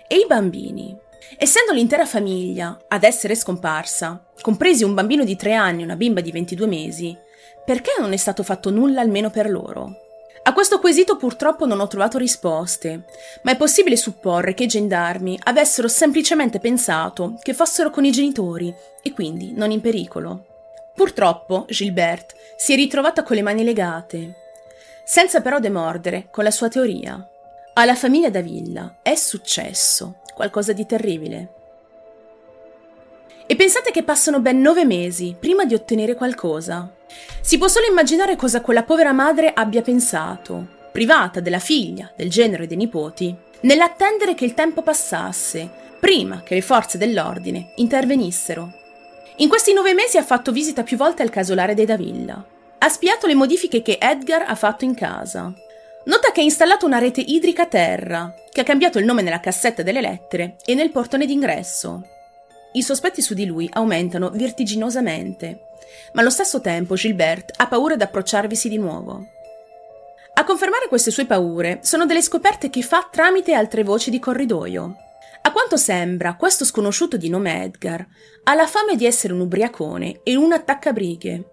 E 0.08 0.16
i 0.16 0.26
bambini? 0.26 0.98
Essendo 1.38 1.72
l'intera 1.72 2.04
famiglia 2.04 2.76
ad 2.88 3.04
essere 3.04 3.36
scomparsa, 3.36 4.24
compresi 4.40 4.82
un 4.82 4.94
bambino 4.94 5.22
di 5.22 5.36
tre 5.36 5.54
anni 5.54 5.82
e 5.82 5.84
una 5.84 5.96
bimba 5.96 6.20
di 6.20 6.32
22 6.32 6.66
mesi, 6.66 7.16
perché 7.64 7.92
non 8.00 8.12
è 8.12 8.16
stato 8.16 8.42
fatto 8.42 8.70
nulla 8.70 9.00
almeno 9.00 9.30
per 9.30 9.48
loro? 9.48 10.11
A 10.44 10.52
questo 10.52 10.80
quesito 10.80 11.16
purtroppo 11.16 11.66
non 11.66 11.78
ho 11.78 11.86
trovato 11.86 12.18
risposte, 12.18 13.04
ma 13.42 13.52
è 13.52 13.56
possibile 13.56 13.96
supporre 13.96 14.54
che 14.54 14.64
i 14.64 14.68
gendarmi 14.68 15.38
avessero 15.44 15.86
semplicemente 15.86 16.58
pensato 16.58 17.38
che 17.40 17.54
fossero 17.54 17.90
con 17.90 18.04
i 18.04 18.10
genitori 18.10 18.74
e 19.02 19.12
quindi 19.12 19.52
non 19.54 19.70
in 19.70 19.80
pericolo. 19.80 20.46
Purtroppo 20.94 21.64
Gilbert 21.68 22.34
si 22.56 22.72
è 22.72 22.76
ritrovata 22.76 23.22
con 23.22 23.36
le 23.36 23.42
mani 23.42 23.62
legate, 23.62 24.34
senza 25.04 25.40
però 25.40 25.60
demordere 25.60 26.26
con 26.30 26.42
la 26.42 26.50
sua 26.50 26.68
teoria. 26.68 27.24
Alla 27.74 27.94
famiglia 27.94 28.28
Davilla 28.28 28.96
è 29.00 29.14
successo 29.14 30.16
qualcosa 30.34 30.72
di 30.72 30.84
terribile. 30.86 31.54
E 33.46 33.54
pensate 33.54 33.92
che 33.92 34.02
passano 34.02 34.40
ben 34.40 34.60
nove 34.60 34.84
mesi 34.84 35.36
prima 35.38 35.64
di 35.64 35.74
ottenere 35.74 36.14
qualcosa. 36.14 36.90
Si 37.40 37.58
può 37.58 37.68
solo 37.68 37.86
immaginare 37.86 38.36
cosa 38.36 38.60
quella 38.60 38.82
povera 38.84 39.12
madre 39.12 39.52
abbia 39.54 39.82
pensato, 39.82 40.66
privata 40.92 41.40
della 41.40 41.58
figlia, 41.58 42.10
del 42.14 42.30
genero 42.30 42.62
e 42.62 42.66
dei 42.66 42.76
nipoti, 42.76 43.34
nell'attendere 43.62 44.34
che 44.34 44.44
il 44.44 44.54
tempo 44.54 44.82
passasse, 44.82 45.68
prima 45.98 46.42
che 46.42 46.54
le 46.54 46.62
forze 46.62 46.98
dell'ordine 46.98 47.72
intervenissero. 47.76 48.72
In 49.36 49.48
questi 49.48 49.72
nove 49.72 49.94
mesi 49.94 50.18
ha 50.18 50.22
fatto 50.22 50.52
visita 50.52 50.82
più 50.82 50.96
volte 50.96 51.22
al 51.22 51.30
casolare 51.30 51.74
dei 51.74 51.86
Davilla. 51.86 52.44
Ha 52.78 52.88
spiato 52.88 53.26
le 53.26 53.34
modifiche 53.34 53.82
che 53.82 53.98
Edgar 54.00 54.44
ha 54.46 54.54
fatto 54.54 54.84
in 54.84 54.94
casa. 54.94 55.52
Nota 56.04 56.32
che 56.32 56.40
ha 56.40 56.44
installato 56.44 56.84
una 56.84 56.98
rete 56.98 57.20
idrica 57.20 57.62
a 57.62 57.66
terra, 57.66 58.34
che 58.50 58.60
ha 58.60 58.64
cambiato 58.64 58.98
il 58.98 59.04
nome 59.04 59.22
nella 59.22 59.40
cassetta 59.40 59.82
delle 59.82 60.00
lettere 60.00 60.56
e 60.64 60.74
nel 60.74 60.90
portone 60.90 61.26
d'ingresso. 61.26 62.02
I 62.74 62.82
sospetti 62.82 63.20
su 63.20 63.34
di 63.34 63.44
lui 63.44 63.68
aumentano 63.70 64.30
vertiginosamente, 64.30 65.60
ma 66.14 66.22
allo 66.22 66.30
stesso 66.30 66.60
tempo 66.60 66.94
Gilbert 66.94 67.52
ha 67.56 67.66
paura 67.66 67.96
di 67.96 68.02
approcciarvisi 68.02 68.68
di 68.68 68.78
nuovo. 68.78 69.26
A 70.34 70.44
confermare 70.44 70.88
queste 70.88 71.10
sue 71.10 71.26
paure 71.26 71.80
sono 71.82 72.06
delle 72.06 72.22
scoperte 72.22 72.70
che 72.70 72.80
fa 72.80 73.06
tramite 73.10 73.52
altre 73.52 73.82
voci 73.82 74.10
di 74.10 74.18
corridoio. 74.18 74.96
A 75.42 75.52
quanto 75.52 75.76
sembra, 75.76 76.36
questo 76.36 76.64
sconosciuto 76.64 77.18
di 77.18 77.28
nome 77.28 77.64
Edgar 77.64 78.06
ha 78.44 78.54
la 78.54 78.66
fame 78.66 78.96
di 78.96 79.04
essere 79.04 79.34
un 79.34 79.40
ubriacone 79.40 80.20
e 80.22 80.36
un 80.36 80.52
attaccabrighe, 80.52 81.44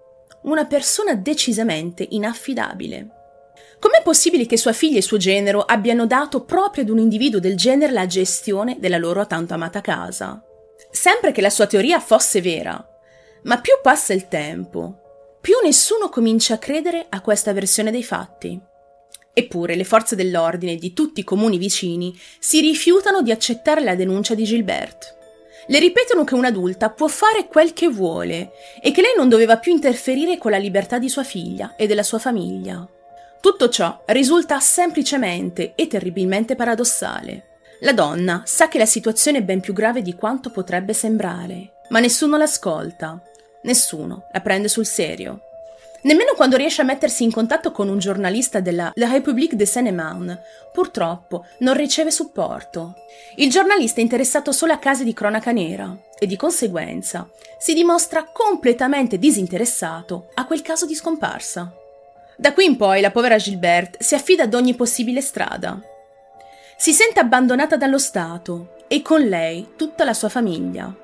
una 0.43 0.65
persona 0.65 1.15
decisamente 1.15 2.05
inaffidabile. 2.09 3.09
Com'è 3.79 4.01
possibile 4.03 4.45
che 4.45 4.57
sua 4.57 4.73
figlia 4.73 4.99
e 4.99 5.01
suo 5.01 5.17
genero 5.17 5.61
abbiano 5.61 6.05
dato 6.05 6.45
proprio 6.45 6.83
ad 6.83 6.89
un 6.89 6.99
individuo 6.99 7.41
del 7.41 7.57
genere 7.57 7.91
la 7.91 8.05
gestione 8.05 8.77
della 8.79 8.97
loro 8.97 9.27
tanto 9.27 9.53
amata 9.53 9.81
casa? 9.81 10.41
Sempre 10.91 11.31
che 11.31 11.41
la 11.41 11.49
sua 11.49 11.67
teoria 11.67 11.99
fosse 11.99 12.41
vera, 12.41 12.83
ma 13.43 13.59
più 13.59 13.73
passa 13.81 14.13
il 14.13 14.27
tempo, 14.27 15.37
più 15.41 15.55
nessuno 15.63 16.09
comincia 16.09 16.55
a 16.55 16.57
credere 16.57 17.05
a 17.09 17.21
questa 17.21 17.53
versione 17.53 17.91
dei 17.91 18.03
fatti. 18.03 18.59
Eppure 19.33 19.75
le 19.75 19.83
forze 19.85 20.15
dell'ordine 20.15 20.75
di 20.75 20.93
tutti 20.93 21.21
i 21.21 21.23
comuni 21.23 21.57
vicini 21.57 22.17
si 22.39 22.59
rifiutano 22.59 23.21
di 23.21 23.31
accettare 23.31 23.81
la 23.81 23.95
denuncia 23.95 24.35
di 24.35 24.43
Gilbert. 24.43 25.15
Le 25.67 25.79
ripetono 25.79 26.23
che 26.23 26.33
un'adulta 26.33 26.89
può 26.89 27.07
fare 27.07 27.47
quel 27.47 27.73
che 27.73 27.87
vuole 27.87 28.51
e 28.81 28.91
che 28.91 29.01
lei 29.01 29.13
non 29.15 29.29
doveva 29.29 29.57
più 29.57 29.71
interferire 29.71 30.37
con 30.37 30.51
la 30.51 30.57
libertà 30.57 30.97
di 30.97 31.07
sua 31.07 31.23
figlia 31.23 31.75
e 31.75 31.87
della 31.87 32.03
sua 32.03 32.19
famiglia. 32.19 32.85
Tutto 33.39 33.69
ciò 33.69 34.03
risulta 34.07 34.59
semplicemente 34.59 35.73
e 35.75 35.87
terribilmente 35.87 36.55
paradossale. 36.55 37.48
La 37.81 37.93
donna 37.93 38.43
sa 38.45 38.67
che 38.67 38.77
la 38.77 38.85
situazione 38.85 39.37
è 39.37 39.41
ben 39.41 39.61
più 39.61 39.73
grave 39.73 40.01
di 40.01 40.13
quanto 40.13 40.49
potrebbe 40.49 40.93
sembrare, 40.93 41.75
ma 41.89 41.99
nessuno 41.99 42.35
l'ascolta, 42.35 43.17
nessuno 43.63 44.27
la 44.33 44.41
prende 44.41 44.67
sul 44.67 44.85
serio. 44.85 45.43
Nemmeno 46.01 46.33
quando 46.35 46.57
riesce 46.57 46.81
a 46.81 46.85
mettersi 46.85 47.23
in 47.23 47.31
contatto 47.31 47.71
con 47.71 47.87
un 47.87 47.97
giornalista 47.97 48.59
della 48.59 48.91
La 48.95 49.09
République 49.09 49.55
de 49.55 49.65
Seine-et-Marne, 49.65 50.41
purtroppo 50.73 51.45
non 51.59 51.73
riceve 51.73 52.11
supporto. 52.11 52.95
Il 53.35 53.49
giornalista 53.49 53.99
è 53.99 54.03
interessato 54.03 54.51
solo 54.51 54.73
a 54.73 54.77
casi 54.77 55.03
di 55.05 55.13
cronaca 55.13 55.51
nera 55.51 55.97
e 56.17 56.25
di 56.25 56.35
conseguenza 56.35 57.29
si 57.57 57.73
dimostra 57.73 58.25
completamente 58.31 59.17
disinteressato 59.17 60.29
a 60.33 60.45
quel 60.45 60.61
caso 60.61 60.85
di 60.85 60.95
scomparsa. 60.95 61.73
Da 62.37 62.53
qui 62.53 62.65
in 62.65 62.77
poi 62.77 63.01
la 63.01 63.11
povera 63.11 63.37
Gilberte 63.37 64.01
si 64.01 64.15
affida 64.15 64.43
ad 64.43 64.53
ogni 64.53 64.75
possibile 64.75 65.19
strada. 65.19 65.79
Si 66.81 66.93
sente 66.93 67.19
abbandonata 67.19 67.75
dallo 67.75 67.97
Stato 67.99 68.75
e 68.87 69.01
con 69.01 69.19
lei 69.19 69.71
tutta 69.75 70.05
la 70.05 70.13
sua 70.13 70.29
famiglia. 70.29 70.95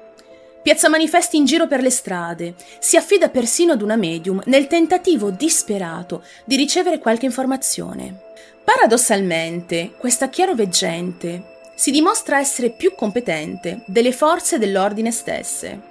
Piazza 0.61 0.87
manifesti 0.87 1.35
in 1.35 1.43
giro 1.43 1.67
per 1.67 1.81
le 1.81 1.89
strade, 1.89 2.55
si 2.79 2.95
affida 2.95 3.27
persino 3.27 3.73
ad 3.73 3.81
una 3.81 3.97
medium 3.97 4.41
nel 4.45 4.67
tentativo 4.67 5.31
disperato 5.31 6.23
di 6.45 6.55
ricevere 6.55 6.99
qualche 6.99 7.25
informazione. 7.25 8.21
Paradossalmente, 8.63 9.95
questa 9.97 10.29
chiaroveggente 10.29 11.71
si 11.75 11.91
dimostra 11.91 12.39
essere 12.39 12.69
più 12.71 12.95
competente 12.95 13.83
delle 13.85 14.13
forze 14.13 14.57
dell'ordine 14.57 15.11
stesse. 15.11 15.81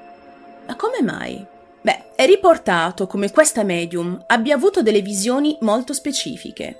Ma 0.67 0.77
come 0.77 1.03
mai? 1.03 1.45
Beh, 1.83 2.15
è 2.15 2.25
riportato 2.25 3.07
come 3.07 3.31
questa 3.31 3.63
medium 3.65 4.19
abbia 4.29 4.55
avuto 4.55 4.81
delle 4.81 5.03
visioni 5.03 5.59
molto 5.61 5.93
specifiche. 5.93 6.79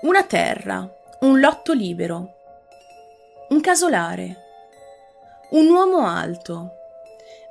Una 0.00 0.22
terra, 0.22 0.90
un 1.20 1.40
lotto 1.40 1.74
libero, 1.74 2.36
un 3.50 3.60
casolare, 3.60 4.36
un 5.50 5.70
uomo 5.70 6.06
alto, 6.06 6.72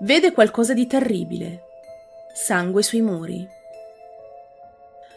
vede 0.01 0.31
qualcosa 0.31 0.73
di 0.73 0.85
terribile. 0.85 1.63
Sangue 2.33 2.83
sui 2.83 3.01
muri. 3.01 3.47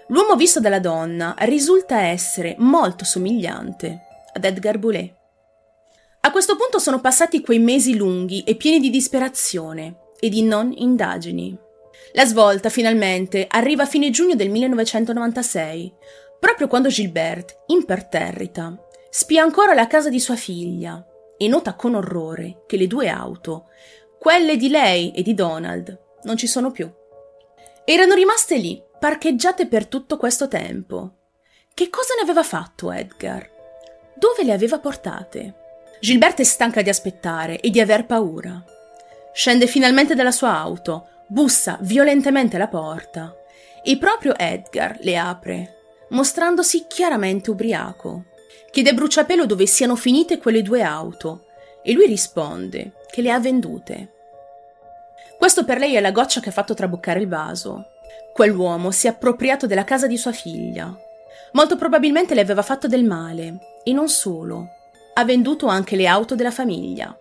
L'uomo 0.06 0.36
visto 0.36 0.58
dalla 0.58 0.80
donna 0.80 1.34
risulta 1.40 2.00
essere 2.00 2.54
molto 2.58 3.04
somigliante 3.04 4.00
ad 4.32 4.44
Edgar 4.44 4.78
Boulet. 4.78 5.14
A 6.22 6.30
questo 6.30 6.56
punto 6.56 6.78
sono 6.78 7.00
passati 7.00 7.42
quei 7.42 7.58
mesi 7.58 7.94
lunghi 7.94 8.42
e 8.44 8.54
pieni 8.54 8.80
di 8.80 8.88
disperazione 8.88 9.96
e 10.18 10.30
di 10.30 10.42
non 10.42 10.72
indagini. 10.74 11.56
La 12.12 12.24
svolta 12.24 12.70
finalmente 12.70 13.46
arriva 13.48 13.82
a 13.82 13.86
fine 13.86 14.10
giugno 14.10 14.34
del 14.34 14.48
1996, 14.48 15.92
proprio 16.40 16.66
quando 16.68 16.88
Gilbert, 16.88 17.64
imperterrita, 17.66 18.88
spia 19.10 19.42
ancora 19.42 19.74
la 19.74 19.86
casa 19.86 20.08
di 20.08 20.20
sua 20.20 20.36
figlia 20.36 21.04
e 21.36 21.48
nota 21.48 21.74
con 21.74 21.94
orrore 21.94 22.62
che 22.66 22.76
le 22.76 22.86
due 22.86 23.08
auto 23.08 23.66
quelle 24.20 24.56
di 24.56 24.68
lei 24.68 25.12
e 25.12 25.22
di 25.22 25.32
Donald 25.32 25.98
non 26.24 26.36
ci 26.36 26.46
sono 26.46 26.70
più. 26.70 26.90
Erano 27.84 28.14
rimaste 28.14 28.56
lì, 28.58 28.80
parcheggiate 28.98 29.66
per 29.66 29.86
tutto 29.86 30.18
questo 30.18 30.46
tempo. 30.46 31.14
Che 31.72 31.88
cosa 31.88 32.14
ne 32.14 32.22
aveva 32.22 32.42
fatto 32.42 32.92
Edgar? 32.92 33.48
Dove 34.14 34.44
le 34.44 34.52
aveva 34.52 34.78
portate? 34.78 35.54
Gilberta 36.00 36.42
è 36.42 36.44
stanca 36.44 36.82
di 36.82 36.90
aspettare 36.90 37.60
e 37.60 37.70
di 37.70 37.80
aver 37.80 38.04
paura. 38.04 38.62
Scende 39.32 39.66
finalmente 39.66 40.14
dalla 40.14 40.30
sua 40.30 40.54
auto, 40.54 41.06
bussa 41.26 41.78
violentemente 41.80 42.56
alla 42.56 42.68
porta 42.68 43.34
e 43.82 43.96
proprio 43.96 44.36
Edgar 44.36 44.98
le 45.00 45.16
apre, 45.16 45.76
mostrandosi 46.10 46.84
chiaramente 46.86 47.50
ubriaco. 47.50 48.24
Chiede 48.70 48.90
a 48.90 48.92
bruciapelo 48.92 49.46
dove 49.46 49.66
siano 49.66 49.96
finite 49.96 50.38
quelle 50.38 50.62
due 50.62 50.82
auto 50.82 51.46
e 51.82 51.92
lui 51.92 52.06
risponde 52.06 52.92
che 53.10 53.20
le 53.20 53.32
ha 53.32 53.40
vendute. 53.40 54.12
Questo 55.38 55.64
per 55.64 55.78
lei 55.78 55.94
è 55.94 56.00
la 56.00 56.12
goccia 56.12 56.40
che 56.40 56.50
ha 56.50 56.52
fatto 56.52 56.74
traboccare 56.74 57.20
il 57.20 57.26
vaso. 57.26 57.86
Quell'uomo 58.32 58.90
si 58.90 59.06
è 59.06 59.10
appropriato 59.10 59.66
della 59.66 59.84
casa 59.84 60.06
di 60.06 60.16
sua 60.16 60.32
figlia. 60.32 60.94
Molto 61.52 61.76
probabilmente 61.76 62.34
le 62.34 62.42
aveva 62.42 62.62
fatto 62.62 62.86
del 62.86 63.04
male, 63.04 63.58
e 63.82 63.92
non 63.92 64.08
solo. 64.08 64.68
Ha 65.14 65.24
venduto 65.24 65.66
anche 65.66 65.96
le 65.96 66.06
auto 66.06 66.34
della 66.34 66.50
famiglia. 66.52 67.16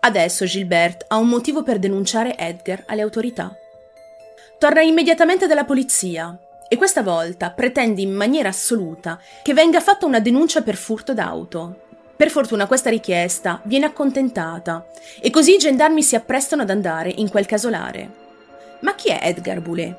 Adesso 0.00 0.44
Gilbert 0.44 1.06
ha 1.08 1.16
un 1.16 1.28
motivo 1.28 1.62
per 1.62 1.78
denunciare 1.78 2.36
Edgar 2.36 2.84
alle 2.86 3.02
autorità. 3.02 3.56
Torna 4.58 4.82
immediatamente 4.82 5.46
dalla 5.46 5.64
polizia 5.64 6.38
e 6.72 6.78
questa 6.78 7.02
volta 7.02 7.50
pretende 7.50 8.00
in 8.00 8.14
maniera 8.14 8.48
assoluta 8.48 9.20
che 9.42 9.52
venga 9.52 9.78
fatta 9.78 10.06
una 10.06 10.20
denuncia 10.20 10.62
per 10.62 10.76
furto 10.76 11.12
d'auto. 11.12 11.82
Per 12.16 12.30
fortuna 12.30 12.66
questa 12.66 12.88
richiesta 12.88 13.60
viene 13.64 13.84
accontentata 13.84 14.86
e 15.20 15.28
così 15.28 15.52
i 15.52 15.58
gendarmi 15.58 16.02
si 16.02 16.16
apprestano 16.16 16.62
ad 16.62 16.70
andare 16.70 17.12
in 17.14 17.28
quel 17.28 17.44
casolare. 17.44 18.10
Ma 18.80 18.94
chi 18.94 19.10
è 19.10 19.18
Edgar 19.20 19.60
Boulet? 19.60 19.94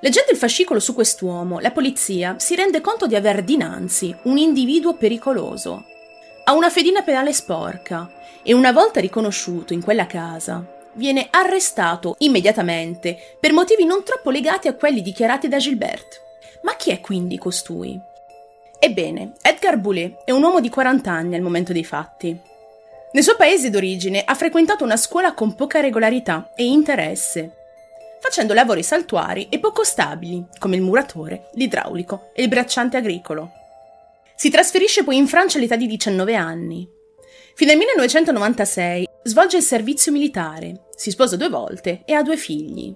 Leggendo 0.00 0.30
il 0.30 0.36
fascicolo 0.36 0.78
su 0.78 0.92
quest'uomo, 0.92 1.58
la 1.58 1.70
polizia 1.70 2.34
si 2.38 2.54
rende 2.54 2.82
conto 2.82 3.06
di 3.06 3.16
aver 3.16 3.42
dinanzi 3.42 4.14
un 4.24 4.36
individuo 4.36 4.96
pericoloso. 4.96 5.86
Ha 6.44 6.52
una 6.52 6.68
fedina 6.68 7.00
penale 7.00 7.32
sporca 7.32 8.10
e 8.42 8.52
una 8.52 8.72
volta 8.72 9.00
riconosciuto 9.00 9.72
in 9.72 9.82
quella 9.82 10.06
casa, 10.06 10.62
viene 10.94 11.28
arrestato 11.30 12.16
immediatamente 12.18 13.36
per 13.38 13.52
motivi 13.52 13.84
non 13.84 14.02
troppo 14.04 14.30
legati 14.30 14.68
a 14.68 14.74
quelli 14.74 15.02
dichiarati 15.02 15.48
da 15.48 15.58
Gilbert. 15.58 16.20
Ma 16.62 16.74
chi 16.76 16.90
è 16.90 17.00
quindi 17.00 17.38
costui? 17.38 17.98
Ebbene, 18.78 19.32
Edgar 19.42 19.78
Boulet 19.78 20.24
è 20.24 20.30
un 20.30 20.42
uomo 20.42 20.60
di 20.60 20.68
40 20.68 21.10
anni 21.10 21.34
al 21.34 21.42
momento 21.42 21.72
dei 21.72 21.84
fatti. 21.84 22.38
Nel 23.12 23.22
suo 23.22 23.36
paese 23.36 23.70
d'origine 23.70 24.22
ha 24.24 24.34
frequentato 24.34 24.84
una 24.84 24.96
scuola 24.96 25.34
con 25.34 25.54
poca 25.54 25.80
regolarità 25.80 26.52
e 26.54 26.64
interesse, 26.64 27.56
facendo 28.20 28.54
lavori 28.54 28.82
saltuari 28.82 29.48
e 29.50 29.58
poco 29.58 29.82
stabili, 29.82 30.46
come 30.58 30.76
il 30.76 30.82
muratore, 30.82 31.48
l'idraulico 31.54 32.30
e 32.32 32.42
il 32.42 32.48
bracciante 32.48 32.96
agricolo. 32.96 33.50
Si 34.34 34.48
trasferisce 34.48 35.04
poi 35.04 35.16
in 35.16 35.26
Francia 35.26 35.58
all'età 35.58 35.76
di 35.76 35.86
19 35.86 36.34
anni. 36.34 36.88
Fino 37.54 37.72
al 37.72 37.76
1996 37.76 39.08
svolge 39.22 39.58
il 39.58 39.62
servizio 39.62 40.12
militare, 40.12 40.86
si 40.94 41.10
sposa 41.10 41.36
due 41.36 41.48
volte 41.48 42.02
e 42.04 42.14
ha 42.14 42.22
due 42.22 42.36
figli. 42.36 42.94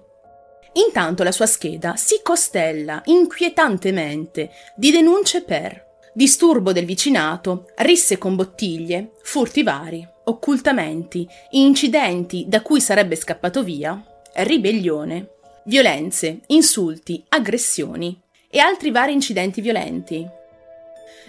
Intanto 0.73 1.23
la 1.23 1.31
sua 1.31 1.45
scheda 1.45 1.95
si 1.95 2.19
costella 2.21 3.01
inquietantemente 3.05 4.51
di 4.75 4.91
denunce 4.91 5.43
per 5.43 5.83
disturbo 6.13 6.71
del 6.71 6.85
vicinato, 6.85 7.67
risse 7.77 8.17
con 8.17 8.35
bottiglie, 8.35 9.11
furti 9.21 9.63
vari, 9.63 10.07
occultamenti, 10.25 11.27
incidenti 11.51 12.45
da 12.47 12.61
cui 12.61 12.79
sarebbe 12.79 13.15
scappato 13.15 13.63
via, 13.63 14.01
ribellione, 14.35 15.29
violenze, 15.65 16.41
insulti, 16.47 17.23
aggressioni 17.29 18.19
e 18.49 18.59
altri 18.59 18.91
vari 18.91 19.11
incidenti 19.11 19.59
violenti. 19.59 20.25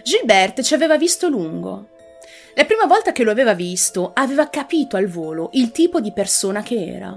Gilbert 0.05 0.63
ci 0.63 0.75
aveva 0.75 0.97
visto 0.97 1.29
lungo. 1.29 1.89
La 2.59 2.65
prima 2.65 2.87
volta 2.87 3.13
che 3.13 3.23
lo 3.23 3.31
aveva 3.31 3.53
visto 3.53 4.13
aveva 4.15 4.49
capito 4.49 4.97
al 4.97 5.09
volo 5.09 5.51
il 5.53 5.73
tipo 5.73 6.01
di 6.01 6.11
persona 6.11 6.63
che 6.63 6.87
era. 6.87 7.15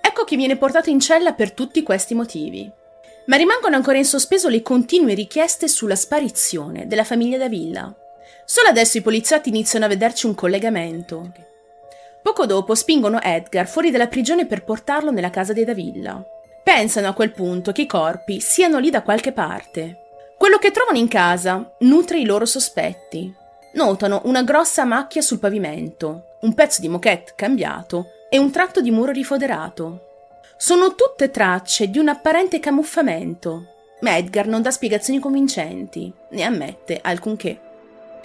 Ecco 0.00 0.22
che 0.22 0.36
viene 0.36 0.56
portato 0.56 0.90
in 0.90 1.00
cella 1.00 1.32
per 1.32 1.50
tutti 1.50 1.82
questi 1.82 2.14
motivi. 2.14 2.70
Ma 3.26 3.34
rimangono 3.34 3.74
ancora 3.74 3.98
in 3.98 4.04
sospeso 4.04 4.48
le 4.48 4.62
continue 4.62 5.14
richieste 5.14 5.66
sulla 5.66 5.96
sparizione 5.96 6.86
della 6.86 7.02
famiglia 7.02 7.36
Davilla. 7.36 7.92
Solo 8.44 8.68
adesso 8.68 8.96
i 8.96 9.02
poliziotti 9.02 9.48
iniziano 9.48 9.86
a 9.86 9.88
vederci 9.88 10.26
un 10.26 10.36
collegamento. 10.36 11.32
Poco 12.22 12.46
dopo 12.46 12.76
spingono 12.76 13.20
Edgar 13.20 13.66
fuori 13.66 13.90
dalla 13.90 14.06
prigione 14.06 14.46
per 14.46 14.62
portarlo 14.62 15.10
nella 15.10 15.30
casa 15.30 15.52
dei 15.52 15.64
Davilla. 15.64 16.24
Pensano 16.62 17.08
a 17.08 17.12
quel 17.12 17.32
punto 17.32 17.72
che 17.72 17.82
i 17.82 17.86
corpi 17.86 18.38
siano 18.38 18.78
lì 18.78 18.90
da 18.90 19.02
qualche 19.02 19.32
parte. 19.32 20.02
Quello 20.38 20.58
che 20.58 20.70
trovano 20.70 20.98
in 20.98 21.08
casa 21.08 21.74
nutre 21.80 22.20
i 22.20 22.24
loro 22.24 22.44
sospetti. 22.44 23.34
Notano 23.76 24.22
una 24.24 24.42
grossa 24.42 24.84
macchia 24.84 25.20
sul 25.20 25.38
pavimento, 25.38 26.38
un 26.40 26.54
pezzo 26.54 26.80
di 26.80 26.88
moquette 26.88 27.34
cambiato 27.36 28.06
e 28.30 28.38
un 28.38 28.50
tratto 28.50 28.80
di 28.80 28.90
muro 28.90 29.12
rifoderato. 29.12 30.30
Sono 30.56 30.94
tutte 30.94 31.30
tracce 31.30 31.90
di 31.90 31.98
un 31.98 32.08
apparente 32.08 32.58
camuffamento. 32.58 33.74
ma 34.00 34.16
Edgar 34.16 34.46
non 34.46 34.62
dà 34.62 34.70
spiegazioni 34.70 35.18
convincenti, 35.18 36.10
né 36.30 36.42
ammette 36.42 37.00
alcunché. 37.02 37.60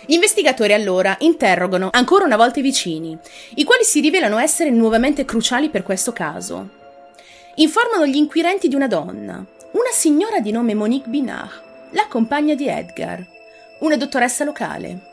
Gli 0.05 0.13
investigatori 0.13 0.71
allora 0.71 1.17
interrogano 1.19 1.89
ancora 1.91 2.23
una 2.23 2.37
volta 2.37 2.59
i 2.59 2.63
vicini, 2.63 3.17
i 3.55 3.65
quali 3.65 3.83
si 3.83 3.99
rivelano 3.99 4.37
essere 4.39 4.69
nuovamente 4.69 5.25
cruciali 5.25 5.69
per 5.69 5.83
questo 5.83 6.13
caso. 6.13 6.69
Informano 7.55 8.05
gli 8.05 8.15
inquirenti 8.15 8.69
di 8.69 8.75
una 8.75 8.87
donna, 8.87 9.45
una 9.71 9.91
signora 9.91 10.39
di 10.39 10.51
nome 10.51 10.73
Monique 10.73 11.09
Binard, 11.09 11.89
la 11.91 12.07
compagna 12.07 12.55
di 12.55 12.67
Edgar, 12.67 13.25
una 13.79 13.97
dottoressa 13.97 14.45
locale. 14.45 15.09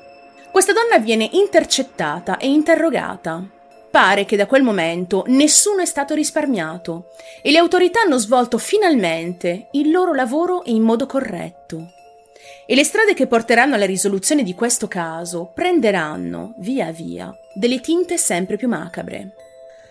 Questa 0.51 0.73
donna 0.73 0.99
viene 0.99 1.29
intercettata 1.33 2.39
e 2.39 2.49
interrogata. 2.49 3.43
Pare 3.91 4.25
che 4.25 4.37
da 4.37 4.47
quel 4.47 4.63
momento 4.63 5.25
nessuno 5.29 5.83
è 5.83 5.85
stato 5.85 6.15
risparmiato 6.15 7.11
e 7.43 7.51
le 7.51 7.59
autorità 7.59 8.01
hanno 8.01 8.19
svolto 8.19 8.59
finalmente 8.59 9.69
il 9.73 9.91
loro 9.91 10.15
lavoro 10.15 10.63
in 10.67 10.83
modo 10.83 11.07
corretto. 11.07 11.93
E 12.67 12.75
le 12.75 12.85
strade 12.85 13.15
che 13.15 13.27
porteranno 13.27 13.75
alla 13.77 13.87
risoluzione 13.87 14.43
di 14.43 14.55
questo 14.55 14.89
caso 14.89 15.53
prenderanno, 15.55 16.55
via 16.59 16.91
via, 16.91 17.33
delle 17.55 17.81
tinte 17.81 18.19
sempre 18.19 18.57
più 18.57 18.69
macabre. 18.69 19.35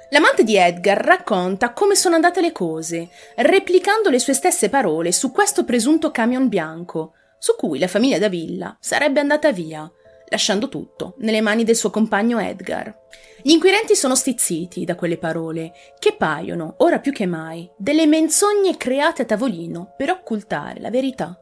L'amante 0.09 0.43
di 0.43 0.55
Edgar 0.55 0.97
racconta 0.97 1.73
come 1.73 1.95
sono 1.95 2.15
andate 2.15 2.39
le 2.39 2.51
cose, 2.51 3.09
replicando 3.35 4.09
le 4.09 4.19
sue 4.19 4.33
stesse 4.33 4.69
parole 4.69 5.11
su 5.11 5.31
questo 5.31 5.65
presunto 5.65 6.11
camion 6.11 6.47
bianco, 6.47 7.13
su 7.39 7.55
cui 7.55 7.77
la 7.79 7.87
famiglia 7.87 8.19
da 8.19 8.29
Villa 8.29 8.77
sarebbe 8.79 9.19
andata 9.19 9.51
via, 9.51 9.89
lasciando 10.29 10.69
tutto 10.69 11.15
nelle 11.19 11.41
mani 11.41 11.63
del 11.63 11.75
suo 11.75 11.89
compagno 11.89 12.39
Edgar. 12.39 13.05
Gli 13.41 13.51
inquirenti 13.51 13.95
sono 13.95 14.15
stizziti 14.15 14.83
da 14.83 14.95
quelle 14.95 15.17
parole, 15.17 15.73
che 15.99 16.15
paiono, 16.15 16.75
ora 16.79 16.99
più 16.99 17.11
che 17.11 17.25
mai, 17.25 17.69
delle 17.77 18.07
menzogne 18.07 18.77
create 18.77 19.21
a 19.21 19.25
tavolino 19.25 19.93
per 19.95 20.09
occultare 20.09 20.79
la 20.79 20.89
verità. 20.89 21.39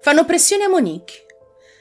Fanno 0.00 0.24
pressione 0.24 0.64
a 0.64 0.68
Monique. 0.68 1.26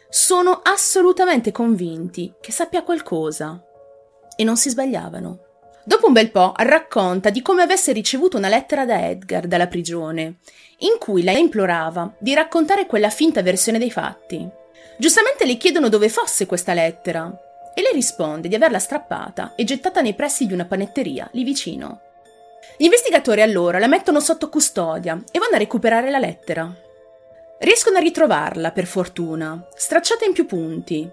Sono 0.09 0.61
assolutamente 0.63 1.51
convinti 1.51 2.33
che 2.39 2.51
sappia 2.51 2.83
qualcosa. 2.83 3.61
E 4.35 4.43
non 4.43 4.57
si 4.57 4.69
sbagliavano. 4.69 5.39
Dopo 5.83 6.07
un 6.07 6.13
bel 6.13 6.31
po' 6.31 6.53
racconta 6.57 7.29
di 7.29 7.41
come 7.41 7.61
avesse 7.61 7.93
ricevuto 7.93 8.37
una 8.37 8.49
lettera 8.49 8.85
da 8.85 9.07
Edgar 9.07 9.47
dalla 9.47 9.67
prigione, 9.67 10.39
in 10.79 10.97
cui 10.99 11.23
la 11.23 11.31
implorava 11.31 12.13
di 12.19 12.33
raccontare 12.33 12.85
quella 12.85 13.09
finta 13.09 13.41
versione 13.41 13.79
dei 13.79 13.89
fatti. 13.89 14.47
Giustamente 14.97 15.45
le 15.45 15.57
chiedono 15.57 15.89
dove 15.89 16.09
fosse 16.09 16.45
questa 16.45 16.73
lettera 16.73 17.31
e 17.73 17.81
lei 17.81 17.93
risponde 17.93 18.47
di 18.47 18.55
averla 18.55 18.79
strappata 18.79 19.53
e 19.55 19.63
gettata 19.63 20.01
nei 20.01 20.15
pressi 20.15 20.47
di 20.47 20.53
una 20.53 20.65
panetteria 20.65 21.29
lì 21.33 21.43
vicino. 21.43 22.01
Gli 22.75 22.85
investigatori 22.85 23.41
allora 23.41 23.77
la 23.77 23.87
mettono 23.87 24.19
sotto 24.19 24.49
custodia 24.49 25.21
e 25.31 25.37
vanno 25.37 25.55
a 25.55 25.59
recuperare 25.59 26.09
la 26.09 26.17
lettera. 26.17 26.73
Riescono 27.59 27.97
a 27.97 28.01
ritrovarla, 28.01 28.71
per 28.71 28.85
fortuna, 28.85 29.67
stracciata 29.75 30.25
in 30.25 30.33
più 30.33 30.45
punti, 30.47 31.09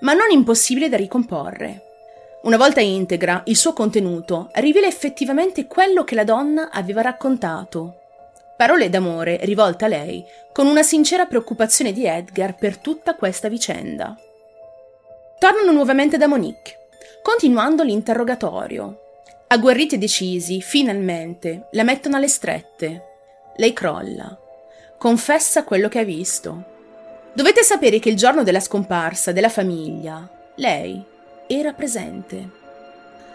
ma 0.00 0.12
non 0.12 0.30
impossibile 0.30 0.88
da 0.88 0.96
ricomporre. 0.96 1.82
Una 2.42 2.56
volta 2.56 2.80
integra, 2.80 3.42
il 3.46 3.56
suo 3.56 3.72
contenuto 3.72 4.50
rivela 4.54 4.86
effettivamente 4.86 5.66
quello 5.66 6.04
che 6.04 6.14
la 6.14 6.24
donna 6.24 6.70
aveva 6.70 7.02
raccontato. 7.02 8.07
Parole 8.58 8.88
d'amore 8.88 9.38
rivolte 9.42 9.84
a 9.84 9.88
lei 9.88 10.24
con 10.52 10.66
una 10.66 10.82
sincera 10.82 11.26
preoccupazione 11.26 11.92
di 11.92 12.04
Edgar 12.06 12.56
per 12.56 12.78
tutta 12.78 13.14
questa 13.14 13.48
vicenda. 13.48 14.16
Tornano 15.38 15.70
nuovamente 15.70 16.16
da 16.16 16.26
Monique, 16.26 16.88
continuando 17.22 17.84
l'interrogatorio. 17.84 19.20
Agguerriti 19.46 19.94
e 19.94 19.98
decisi, 19.98 20.60
finalmente, 20.60 21.68
la 21.70 21.84
mettono 21.84 22.16
alle 22.16 22.26
strette. 22.26 23.02
Lei 23.58 23.72
crolla. 23.72 24.36
Confessa 24.98 25.62
quello 25.62 25.86
che 25.86 26.00
ha 26.00 26.04
visto. 26.04 26.64
Dovete 27.32 27.62
sapere 27.62 28.00
che 28.00 28.08
il 28.08 28.16
giorno 28.16 28.42
della 28.42 28.58
scomparsa 28.58 29.30
della 29.30 29.50
famiglia, 29.50 30.28
lei 30.56 31.00
era 31.46 31.72
presente. 31.74 32.50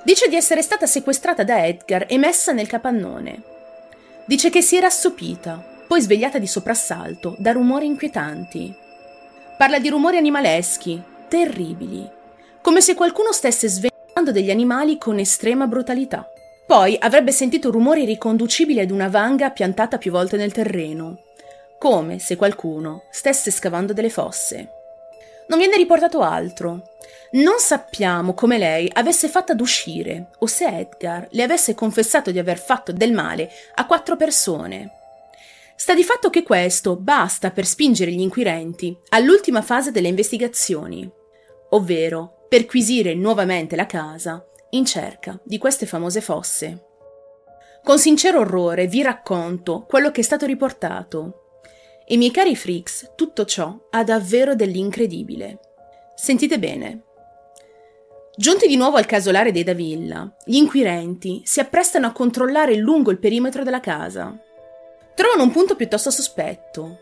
Dice 0.03 0.27
di 0.27 0.36
essere 0.36 0.62
stata 0.62 0.86
sequestrata 0.86 1.46
da 1.46 1.65
Edgar 1.65 2.07
e 2.09 2.18
messa 2.18 2.51
nel 2.51 2.68
capannone. 2.68 3.51
Dice 4.25 4.50
che 4.50 4.62
si 4.62 4.77
era 4.77 4.88
assopita, 4.88 5.62
poi 5.86 6.00
svegliata 6.00 6.38
di 6.38 6.48
soprassalto 6.48 7.36
da 7.38 7.51
rumori 7.51 7.86
inquietanti. 7.86 8.74
Parla 9.57 9.79
di 9.79 9.90
rumori 9.90 10.16
animaleschi, 10.16 11.01
terribili, 11.27 12.09
come 12.62 12.79
se 12.79 12.96
qualcuno 12.96 13.33
stesse 13.33 13.68
svegliando 13.68 14.31
degli 14.31 14.50
animali 14.50 14.98
con 14.98 15.20
estrema 15.20 15.68
brutalità. 15.68 16.25
Poi 16.66 16.96
avrebbe 16.98 17.33
sentito 17.33 17.70
rumori 17.70 18.05
riconducibili 18.05 18.79
ad 18.79 18.92
una 18.92 19.09
vanga 19.09 19.51
piantata 19.51 19.98
più 19.98 20.12
volte 20.12 20.38
nel 20.38 20.53
terreno, 20.53 21.20
come 21.77 22.18
se 22.20 22.38
qualcuno 22.38 23.03
stesse 23.12 23.51
scavando 23.51 23.92
delle 23.92 24.09
fosse. 24.09 24.70
Non 25.50 25.59
viene 25.59 25.75
riportato 25.75 26.22
altro, 26.22 26.94
non 27.33 27.57
sappiamo 27.57 28.33
come 28.33 28.57
lei 28.57 28.89
avesse 28.93 29.27
fatto 29.27 29.53
ad 29.53 29.61
uscire 29.61 30.29
o 30.39 30.46
se 30.46 30.67
Edgar 30.67 31.27
le 31.31 31.43
avesse 31.43 31.74
confessato 31.74 32.29
di 32.29 32.37
aver 32.37 32.59
fatto 32.59 32.91
del 32.91 33.11
male 33.11 33.50
a 33.75 33.85
quattro 33.87 34.15
persone. 34.15 34.91
Sta 35.75 35.96
di 35.96 36.03
fatto 36.03 36.29
che 36.29 36.43
questo 36.43 36.96
basta 36.96 37.50
per 37.50 37.65
spingere 37.65 38.11
gli 38.11 38.19
inquirenti 38.19 38.96
all'ultima 39.09 39.63
fase 39.63 39.91
delle 39.91 40.09
investigazioni, 40.09 41.09
ovvero 41.69 42.46
perquisire 42.48 43.15
nuovamente 43.15 43.75
la 43.75 43.87
casa 43.87 44.46
in 44.72 44.85
cerca 44.85 45.39
di 45.43 45.57
queste 45.57 45.87
famose 45.87 46.22
fosse. 46.22 46.85
Con 47.83 47.98
sincero 47.98 48.41
orrore 48.41 48.85
vi 48.85 49.01
racconto 49.01 49.85
quello 49.87 50.11
che 50.11 50.22
è 50.22 50.24
stato 50.24 50.46
riportato. 50.46 51.39
E 52.05 52.15
miei 52.15 52.31
cari 52.31 52.55
freaks, 52.55 53.13
tutto 53.15 53.43
ciò 53.46 53.87
ha 53.89 54.03
davvero 54.03 54.55
dell'incredibile. 54.55 55.59
Sentite 56.15 56.59
bene. 56.59 57.03
Giunti 58.35 58.65
di 58.65 58.77
nuovo 58.77 58.98
al 58.98 59.05
casolare 59.05 59.51
dei 59.51 59.63
Davilla, 59.63 60.27
gli 60.43 60.55
inquirenti 60.55 61.43
si 61.46 61.59
apprestano 61.59 62.07
a 62.07 62.11
controllare 62.11 62.75
lungo 62.75 63.11
il 63.11 63.19
perimetro 63.19 63.61
della 63.61 63.79
casa. 63.79 64.35
Trovano 65.13 65.43
un 65.43 65.51
punto 65.51 65.75
piuttosto 65.75 66.09
sospetto. 66.09 66.98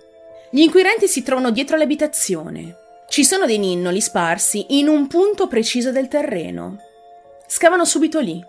Gli 0.50 0.60
inquirenti 0.60 1.08
si 1.08 1.24
trovano 1.24 1.52
dietro 1.52 1.78
l'abitazione. 1.78 2.76
Ci 3.08 3.24
sono 3.24 3.46
dei 3.46 3.60
ninnoli 3.60 4.02
sparsi 4.02 4.78
in 4.78 4.90
un 4.90 5.08
punto 5.08 5.48
preciso 5.48 5.94
del 5.94 6.10
terreno. 6.10 6.80
Scavano 7.48 7.86
subito 7.86 8.20
lì. 8.20 8.44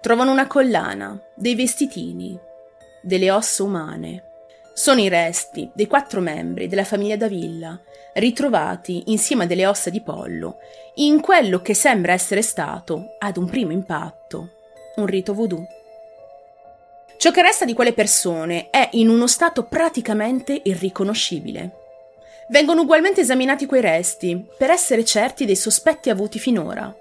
Trovano 0.00 0.32
una 0.32 0.48
collana, 0.48 1.16
dei 1.32 1.54
vestitini, 1.54 2.36
delle 3.02 3.30
ossa 3.30 3.62
umane. 3.62 4.24
Sono 4.78 5.00
i 5.00 5.08
resti 5.08 5.70
dei 5.72 5.86
quattro 5.86 6.20
membri 6.20 6.68
della 6.68 6.84
famiglia 6.84 7.16
Davilla, 7.16 7.80
ritrovati 8.12 9.04
insieme 9.06 9.44
a 9.44 9.46
delle 9.46 9.66
ossa 9.66 9.88
di 9.88 10.02
pollo 10.02 10.58
in 10.96 11.22
quello 11.22 11.62
che 11.62 11.72
sembra 11.72 12.12
essere 12.12 12.42
stato, 12.42 13.16
ad 13.18 13.38
un 13.38 13.46
primo 13.46 13.72
impatto, 13.72 14.50
un 14.96 15.06
rito 15.06 15.32
voodoo. 15.32 15.66
Ciò 17.16 17.30
che 17.30 17.40
resta 17.40 17.64
di 17.64 17.72
quelle 17.72 17.94
persone 17.94 18.68
è 18.68 18.90
in 18.92 19.08
uno 19.08 19.26
stato 19.26 19.64
praticamente 19.64 20.60
irriconoscibile. 20.64 21.70
Vengono 22.50 22.82
ugualmente 22.82 23.22
esaminati 23.22 23.64
quei 23.64 23.80
resti 23.80 24.46
per 24.58 24.68
essere 24.68 25.06
certi 25.06 25.46
dei 25.46 25.56
sospetti 25.56 26.10
avuti 26.10 26.38
finora. 26.38 26.94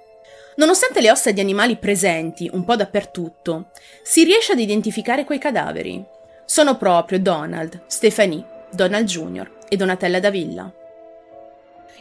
Nonostante 0.55 1.01
le 1.01 1.11
ossa 1.11 1.31
di 1.31 1.41
animali 1.41 1.75
presenti 1.75 2.49
un 2.53 2.63
po' 2.63 2.77
dappertutto, 2.77 3.71
si 4.01 4.23
riesce 4.23 4.53
ad 4.53 4.59
identificare 4.59 5.25
quei 5.25 5.39
cadaveri 5.39 6.13
sono 6.45 6.77
proprio 6.77 7.19
Donald, 7.19 7.81
Stephanie, 7.87 8.43
Donald 8.71 9.05
Jr. 9.05 9.51
e 9.67 9.75
Donatella 9.75 10.19
Davilla. 10.19 10.71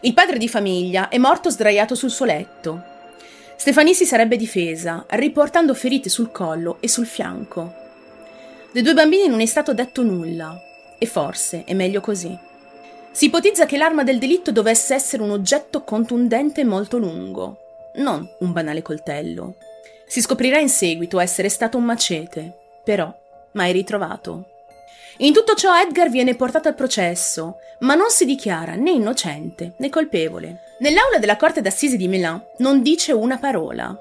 Il 0.01 0.13
padre 0.13 0.37
di 0.37 0.49
famiglia 0.49 1.09
è 1.09 1.17
morto 1.17 1.49
sdraiato 1.49 1.95
sul 1.95 2.11
suo 2.11 2.27
letto. 2.27 2.83
Stephanie 3.57 3.95
si 3.95 4.05
sarebbe 4.05 4.37
difesa, 4.37 5.07
riportando 5.09 5.73
ferite 5.73 6.11
sul 6.11 6.31
collo 6.31 6.77
e 6.81 6.89
sul 6.89 7.07
fianco. 7.07 7.73
Dei 8.71 8.83
due 8.83 8.93
bambini 8.93 9.29
non 9.29 9.41
è 9.41 9.47
stato 9.47 9.73
detto 9.73 10.03
nulla, 10.03 10.61
e 10.99 11.07
forse 11.07 11.65
è 11.65 11.73
meglio 11.73 12.01
così. 12.01 12.37
Si 13.13 13.27
ipotizza 13.27 13.65
che 13.65 13.79
l'arma 13.79 14.03
del 14.03 14.19
delitto 14.19 14.51
dovesse 14.53 14.93
essere 14.93 15.23
un 15.23 15.31
oggetto 15.31 15.85
contundente 15.85 16.61
e 16.61 16.65
molto 16.65 16.99
lungo, 16.99 17.59
non 17.95 18.29
un 18.41 18.53
banale 18.53 18.83
coltello. 18.83 19.57
Si 20.07 20.21
scoprirà 20.21 20.59
in 20.59 20.69
seguito 20.69 21.21
essere 21.21 21.49
stato 21.49 21.79
un 21.79 21.85
macete, 21.85 22.59
però 22.83 23.11
mai 23.55 23.73
ritrovato. 23.73 24.51
In 25.19 25.33
tutto 25.33 25.55
ciò 25.55 25.79
Edgar 25.81 26.11
viene 26.11 26.35
portato 26.35 26.69
al 26.69 26.75
processo, 26.75 27.57
ma 27.81 27.95
non 27.95 28.11
si 28.11 28.25
dichiara 28.25 28.75
né 28.75 28.91
innocente 28.91 29.75
né 29.79 29.89
colpevole. 29.89 30.77
Nell'aula 30.81 31.19
della 31.19 31.37
corte 31.37 31.61
d'assise 31.61 31.97
di 31.97 32.09
Milan 32.09 32.43
non 32.59 32.83
dice 32.83 33.13
una 33.13 33.39
parola. 33.39 33.97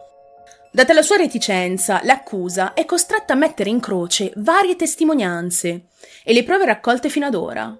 Data 0.72 0.92
la 0.92 1.04
sua 1.04 1.18
reticenza, 1.18 2.02
l'accusa 2.04 2.74
è 2.74 2.84
costretta 2.86 3.34
a 3.34 3.36
mettere 3.36 3.70
in 3.70 3.80
croce 3.80 4.32
varie 4.38 4.76
testimonianze 4.76 5.84
e 6.24 6.34
le 6.34 6.44
prove 6.44 6.66
raccolte 6.66 7.10
fino 7.10 7.28
ad 7.28 7.36
ora. 7.36 7.78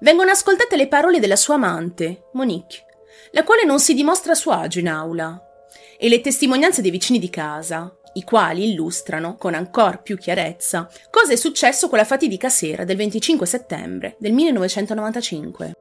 Vengono 0.00 0.30
ascoltate 0.30 0.76
le 0.76 0.86
parole 0.86 1.18
della 1.18 1.36
sua 1.36 1.54
amante, 1.54 2.24
Monique, 2.34 2.84
la 3.30 3.42
quale 3.42 3.64
non 3.64 3.80
si 3.80 3.94
dimostra 3.94 4.32
a 4.32 4.34
suo 4.34 4.52
agio 4.52 4.80
in 4.80 4.88
aula, 4.88 5.40
e 5.98 6.10
le 6.10 6.20
testimonianze 6.20 6.82
dei 6.82 6.90
vicini 6.90 7.18
di 7.18 7.30
casa, 7.30 7.95
i 8.16 8.24
quali 8.24 8.70
illustrano, 8.70 9.36
con 9.36 9.54
ancor 9.54 10.02
più 10.02 10.16
chiarezza, 10.18 10.90
cosa 11.10 11.32
è 11.32 11.36
successo 11.36 11.88
quella 11.88 12.04
fatidica 12.04 12.48
sera 12.48 12.84
del 12.84 12.96
25 12.96 13.46
settembre 13.46 14.16
del 14.18 14.32
1995. 14.32 15.72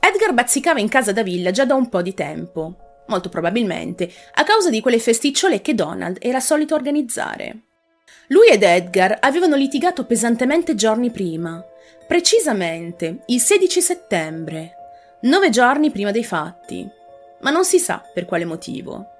Edgar 0.00 0.32
bazzicava 0.34 0.80
in 0.80 0.88
casa 0.88 1.12
da 1.12 1.22
Villa 1.22 1.50
già 1.50 1.64
da 1.64 1.74
un 1.74 1.88
po' 1.88 2.02
di 2.02 2.14
tempo, 2.14 3.04
molto 3.06 3.28
probabilmente 3.28 4.10
a 4.34 4.42
causa 4.44 4.70
di 4.70 4.80
quelle 4.80 4.98
festicciole 4.98 5.60
che 5.60 5.74
Donald 5.74 6.16
era 6.20 6.40
solito 6.40 6.74
organizzare. 6.74 7.64
Lui 8.28 8.48
ed 8.48 8.62
Edgar 8.62 9.18
avevano 9.20 9.56
litigato 9.56 10.04
pesantemente 10.04 10.74
giorni 10.74 11.10
prima, 11.10 11.62
precisamente 12.06 13.22
il 13.26 13.40
16 13.40 13.80
settembre, 13.80 14.72
nove 15.22 15.50
giorni 15.50 15.90
prima 15.90 16.10
dei 16.10 16.24
fatti, 16.24 16.88
ma 17.40 17.50
non 17.50 17.64
si 17.64 17.78
sa 17.78 18.02
per 18.12 18.24
quale 18.24 18.44
motivo. 18.44 19.11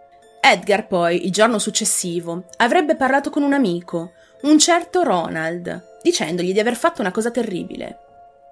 Edgar 0.44 0.88
poi, 0.88 1.24
il 1.24 1.30
giorno 1.30 1.60
successivo, 1.60 2.46
avrebbe 2.56 2.96
parlato 2.96 3.30
con 3.30 3.44
un 3.44 3.52
amico, 3.52 4.10
un 4.42 4.58
certo 4.58 5.04
Ronald, 5.04 6.00
dicendogli 6.02 6.52
di 6.52 6.58
aver 6.58 6.74
fatto 6.74 7.00
una 7.00 7.12
cosa 7.12 7.30
terribile. 7.30 7.98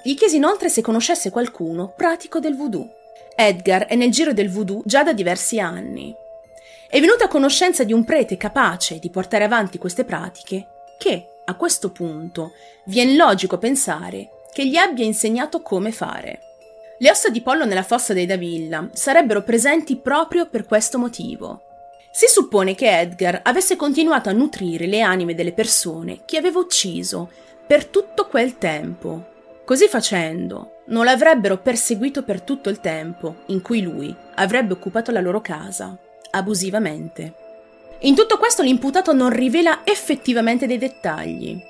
Gli 0.00 0.14
chiese 0.14 0.36
inoltre 0.36 0.68
se 0.68 0.82
conoscesse 0.82 1.30
qualcuno 1.30 1.92
pratico 1.96 2.38
del 2.38 2.54
voodoo. 2.54 2.88
Edgar 3.34 3.86
è 3.86 3.96
nel 3.96 4.12
giro 4.12 4.32
del 4.32 4.50
voodoo 4.50 4.82
già 4.84 5.02
da 5.02 5.12
diversi 5.12 5.58
anni. 5.58 6.14
È 6.88 7.00
venuto 7.00 7.24
a 7.24 7.28
conoscenza 7.28 7.82
di 7.82 7.92
un 7.92 8.04
prete 8.04 8.36
capace 8.36 9.00
di 9.00 9.10
portare 9.10 9.42
avanti 9.42 9.76
queste 9.76 10.04
pratiche 10.04 10.68
che, 10.96 11.26
a 11.44 11.56
questo 11.56 11.90
punto, 11.90 12.52
viene 12.84 13.16
logico 13.16 13.58
pensare 13.58 14.28
che 14.52 14.64
gli 14.64 14.76
abbia 14.76 15.04
insegnato 15.04 15.60
come 15.60 15.90
fare. 15.90 16.38
Le 17.00 17.10
ossa 17.10 17.30
di 17.30 17.40
pollo 17.40 17.64
nella 17.64 17.82
fossa 17.82 18.12
dei 18.12 18.26
Davilla 18.26 18.88
sarebbero 18.92 19.42
presenti 19.42 19.96
proprio 19.96 20.48
per 20.48 20.66
questo 20.66 20.96
motivo. 20.96 21.64
Si 22.12 22.26
suppone 22.26 22.74
che 22.74 22.98
Edgar 22.98 23.40
avesse 23.44 23.76
continuato 23.76 24.28
a 24.28 24.32
nutrire 24.32 24.86
le 24.86 25.00
anime 25.00 25.34
delle 25.34 25.52
persone 25.52 26.22
che 26.24 26.36
aveva 26.36 26.58
ucciso 26.58 27.30
per 27.64 27.86
tutto 27.86 28.26
quel 28.26 28.58
tempo. 28.58 29.26
Così 29.64 29.86
facendo, 29.86 30.82
non 30.86 31.04
l'avrebbero 31.04 31.58
perseguito 31.58 32.24
per 32.24 32.42
tutto 32.42 32.68
il 32.68 32.80
tempo 32.80 33.42
in 33.46 33.62
cui 33.62 33.80
lui 33.80 34.14
avrebbe 34.34 34.72
occupato 34.72 35.12
la 35.12 35.20
loro 35.20 35.40
casa, 35.40 35.96
abusivamente. 36.30 37.34
In 38.00 38.16
tutto 38.16 38.38
questo 38.38 38.62
l'imputato 38.62 39.12
non 39.12 39.30
rivela 39.30 39.82
effettivamente 39.84 40.66
dei 40.66 40.78
dettagli. 40.78 41.62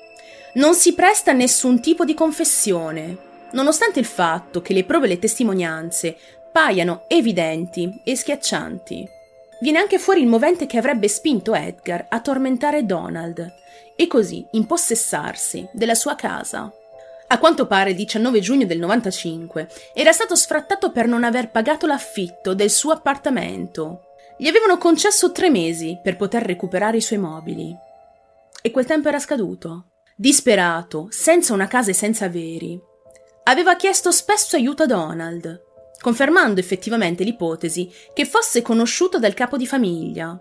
Non 0.53 0.73
si 0.73 0.95
presta 0.95 1.31
a 1.31 1.35
nessun 1.35 1.79
tipo 1.81 2.03
di 2.03 2.15
confessione, 2.15 3.15
nonostante 3.51 3.99
il 3.99 4.05
fatto 4.05 4.61
che 4.61 4.73
le 4.73 4.85
prove 4.85 5.05
e 5.05 5.09
le 5.09 5.19
testimonianze 5.19 6.17
paiano 6.51 7.03
evidenti 7.07 8.01
e 8.03 8.15
schiaccianti. 8.15 9.19
Viene 9.61 9.77
anche 9.77 9.99
fuori 9.99 10.21
il 10.21 10.27
movente 10.27 10.65
che 10.65 10.79
avrebbe 10.79 11.07
spinto 11.07 11.53
Edgar 11.53 12.07
a 12.09 12.19
tormentare 12.19 12.83
Donald 12.83 13.53
e 13.95 14.07
così 14.07 14.43
impossessarsi 14.51 15.69
della 15.71 15.93
sua 15.93 16.15
casa. 16.15 16.73
A 17.27 17.37
quanto 17.37 17.67
pare 17.67 17.91
il 17.91 17.95
19 17.95 18.39
giugno 18.39 18.65
del 18.65 18.79
95 18.79 19.67
era 19.93 20.11
stato 20.11 20.35
sfrattato 20.35 20.91
per 20.91 21.05
non 21.05 21.23
aver 21.23 21.51
pagato 21.51 21.85
l'affitto 21.85 22.55
del 22.55 22.71
suo 22.71 22.91
appartamento. 22.91 24.07
Gli 24.35 24.47
avevano 24.47 24.79
concesso 24.79 25.31
tre 25.31 25.51
mesi 25.51 25.99
per 26.01 26.17
poter 26.17 26.41
recuperare 26.41 26.97
i 26.97 27.01
suoi 27.01 27.19
mobili. 27.19 27.73
E 28.63 28.71
quel 28.71 28.85
tempo 28.85 29.09
era 29.09 29.19
scaduto. 29.19 29.91
Disperato, 30.15 31.05
senza 31.11 31.53
una 31.53 31.67
casa 31.67 31.91
e 31.91 31.93
senza 31.93 32.25
averi, 32.25 32.79
aveva 33.43 33.75
chiesto 33.75 34.11
spesso 34.11 34.55
aiuto 34.55 34.83
a 34.83 34.87
Donald, 34.87 35.61
confermando 36.01 36.59
effettivamente 36.59 37.23
l'ipotesi 37.23 37.89
che 38.13 38.25
fosse 38.25 38.61
conosciuto 38.61 39.19
dal 39.19 39.33
capo 39.33 39.55
di 39.55 39.67
famiglia, 39.67 40.37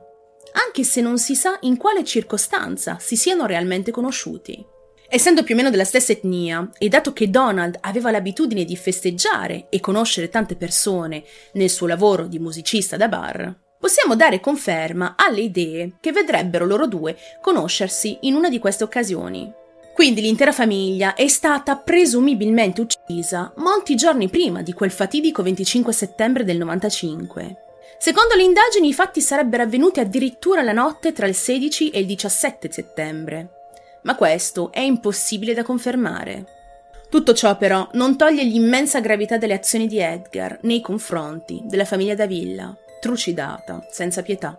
anche 0.53 0.83
se 0.83 1.01
non 1.01 1.18
si 1.18 1.37
sa 1.37 1.59
in 1.61 1.77
quale 1.77 2.03
circostanza 2.03 2.96
si 2.99 3.16
siano 3.16 3.46
realmente 3.46 3.90
conosciuti. 3.90 4.66
Essendo 5.12 5.42
più 5.42 5.55
o 5.55 5.57
meno 5.57 5.70
della 5.70 5.85
stessa 5.85 6.12
etnia, 6.12 6.70
e 6.79 6.88
dato 6.88 7.12
che 7.12 7.31
Donald 7.31 7.79
aveva 7.81 8.11
l'abitudine 8.11 8.64
di 8.64 8.77
festeggiare 8.77 9.66
e 9.68 9.81
conoscere 9.81 10.29
tante 10.29 10.57
persone 10.57 11.25
nel 11.55 11.68
suo 11.68 11.88
lavoro 11.88 12.27
di 12.27 12.38
musicista 12.38 12.96
da 12.96 13.09
bar, 13.09 13.55
possiamo 13.79 14.14
dare 14.14 14.40
conferma 14.40 15.14
alle 15.16 15.40
idee 15.40 15.96
che 16.01 16.12
vedrebbero 16.12 16.64
loro 16.64 16.87
due 16.87 17.16
conoscersi 17.40 18.18
in 18.23 18.35
una 18.35 18.49
di 18.49 18.59
queste 18.61 18.85
occasioni. 18.85 19.60
Quindi 20.01 20.23
l'intera 20.23 20.51
famiglia 20.51 21.13
è 21.13 21.29
stata 21.29 21.77
presumibilmente 21.77 22.81
uccisa 22.81 23.53
molti 23.57 23.97
giorni 23.97 24.31
prima 24.31 24.63
di 24.63 24.73
quel 24.73 24.91
fatidico 24.91 25.43
25 25.43 25.93
settembre 25.93 26.43
del 26.43 26.57
95. 26.57 27.57
Secondo 27.99 28.35
le 28.35 28.45
indagini 28.45 28.89
i 28.89 28.95
fatti 28.95 29.21
sarebbero 29.21 29.63
avvenuti 29.65 30.01
addirittura 30.01 30.63
la 30.63 30.73
notte 30.73 31.13
tra 31.13 31.27
il 31.27 31.35
16 31.35 31.91
e 31.91 32.01
il 32.01 32.07
17 32.07 32.73
settembre. 32.73 33.49
Ma 34.05 34.15
questo 34.15 34.73
è 34.73 34.81
impossibile 34.81 35.53
da 35.53 35.65
confermare. 35.65 36.47
Tutto 37.11 37.35
ciò 37.35 37.59
però 37.59 37.87
non 37.93 38.17
toglie 38.17 38.43
l'immensa 38.43 39.01
gravità 39.01 39.37
delle 39.37 39.53
azioni 39.53 39.87
di 39.87 39.99
Edgar 39.99 40.61
nei 40.63 40.81
confronti 40.81 41.61
della 41.65 41.85
famiglia 41.85 42.15
Davilla, 42.15 42.75
trucidata 43.01 43.87
senza 43.91 44.23
pietà. 44.23 44.59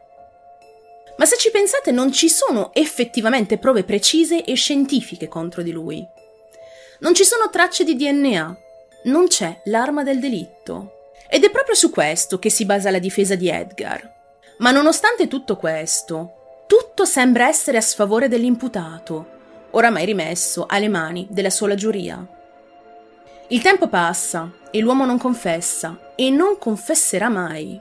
Ma 1.22 1.28
se 1.28 1.38
ci 1.38 1.52
pensate 1.52 1.92
non 1.92 2.12
ci 2.12 2.28
sono 2.28 2.74
effettivamente 2.74 3.60
prove 3.60 3.84
precise 3.84 4.44
e 4.44 4.56
scientifiche 4.56 5.28
contro 5.28 5.62
di 5.62 5.72
lui. 5.72 6.04
Non 7.02 7.14
ci 7.14 7.24
sono 7.24 7.52
tracce 7.52 7.84
di 7.84 7.96
DNA, 7.96 8.58
non 9.04 9.28
c'è 9.28 9.62
l'arma 9.66 10.02
del 10.02 10.20
delitto. 10.20 11.12
Ed 11.30 11.44
è 11.44 11.52
proprio 11.52 11.76
su 11.76 11.92
questo 11.92 12.40
che 12.40 12.50
si 12.50 12.66
basa 12.66 12.90
la 12.90 12.98
difesa 12.98 13.36
di 13.36 13.50
Edgar. 13.50 14.12
Ma 14.58 14.72
nonostante 14.72 15.28
tutto 15.28 15.58
questo, 15.58 16.64
tutto 16.66 17.06
sembra 17.06 17.48
essere 17.48 17.78
a 17.78 17.82
sfavore 17.82 18.28
dell'imputato, 18.28 19.68
oramai 19.72 20.06
rimesso 20.06 20.66
alle 20.68 20.90
mani 20.90 21.28
della 21.30 21.52
sola 21.52 21.76
giuria. 21.76 22.26
Il 23.50 23.62
tempo 23.62 23.88
passa 23.90 24.52
e 24.72 24.80
l'uomo 24.80 25.06
non 25.06 25.20
confessa 25.20 26.14
e 26.16 26.32
non 26.32 26.58
confesserà 26.58 27.30
mai. 27.30 27.80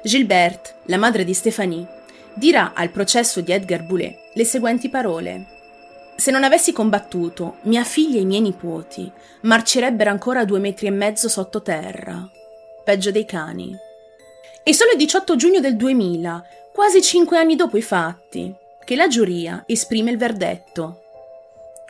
Gilberte, 0.00 0.74
la 0.84 0.96
madre 0.96 1.24
di 1.24 1.34
Stéphanie, 1.34 1.96
dirà 2.34 2.72
al 2.74 2.90
processo 2.90 3.40
di 3.40 3.52
Edgar 3.52 3.84
Boulet 3.84 4.30
le 4.34 4.44
seguenti 4.44 4.88
parole. 4.88 5.56
Se 6.16 6.30
non 6.30 6.42
avessi 6.42 6.72
combattuto, 6.72 7.58
mia 7.62 7.84
figlia 7.84 8.18
e 8.18 8.22
i 8.22 8.26
miei 8.26 8.40
nipoti 8.40 9.10
marcerebbero 9.42 10.10
ancora 10.10 10.44
due 10.44 10.58
metri 10.58 10.88
e 10.88 10.90
mezzo 10.90 11.28
sottoterra. 11.28 12.28
Peggio 12.84 13.10
dei 13.10 13.24
cani. 13.24 13.76
E 14.64 14.74
solo 14.74 14.90
il 14.90 14.98
18 14.98 15.36
giugno 15.36 15.60
del 15.60 15.76
2000, 15.76 16.44
quasi 16.72 17.00
cinque 17.02 17.38
anni 17.38 17.54
dopo 17.54 17.76
i 17.76 17.82
fatti, 17.82 18.52
che 18.84 18.96
la 18.96 19.06
giuria 19.06 19.62
esprime 19.66 20.10
il 20.10 20.16
verdetto. 20.16 21.02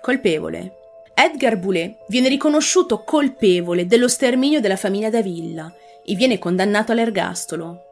Colpevole. 0.01 0.74
Edgar 1.14 1.57
Boulet 1.57 1.96
viene 2.09 2.29
riconosciuto 2.29 3.03
colpevole 3.03 3.87
dello 3.87 4.09
sterminio 4.09 4.61
della 4.61 4.77
famiglia 4.77 5.11
Davilla 5.11 5.72
e 6.05 6.14
viene 6.14 6.38
condannato 6.38 6.92
all'ergastolo. 6.92 7.88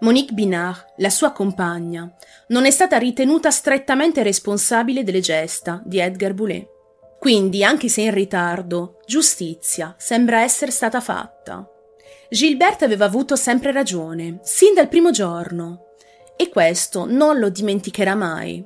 Monique 0.00 0.32
Binard, 0.32 0.94
la 0.96 1.10
sua 1.10 1.30
compagna, 1.32 2.10
non 2.48 2.64
è 2.64 2.70
stata 2.70 2.96
ritenuta 2.96 3.50
strettamente 3.50 4.22
responsabile 4.22 5.02
delle 5.02 5.20
gesta 5.20 5.82
di 5.84 5.98
Edgar 5.98 6.32
Boulet. 6.32 6.66
Quindi, 7.18 7.62
anche 7.62 7.88
se 7.88 8.00
in 8.00 8.14
ritardo, 8.14 9.00
giustizia 9.04 9.94
sembra 9.98 10.40
essere 10.40 10.70
stata 10.70 11.02
fatta. 11.02 11.68
Gilbert 12.30 12.82
aveva 12.82 13.04
avuto 13.04 13.36
sempre 13.36 13.72
ragione, 13.72 14.38
sin 14.42 14.72
dal 14.72 14.88
primo 14.88 15.10
giorno, 15.10 15.88
e 16.34 16.48
questo 16.48 17.04
non 17.04 17.38
lo 17.38 17.50
dimenticherà 17.50 18.14
mai. 18.14 18.64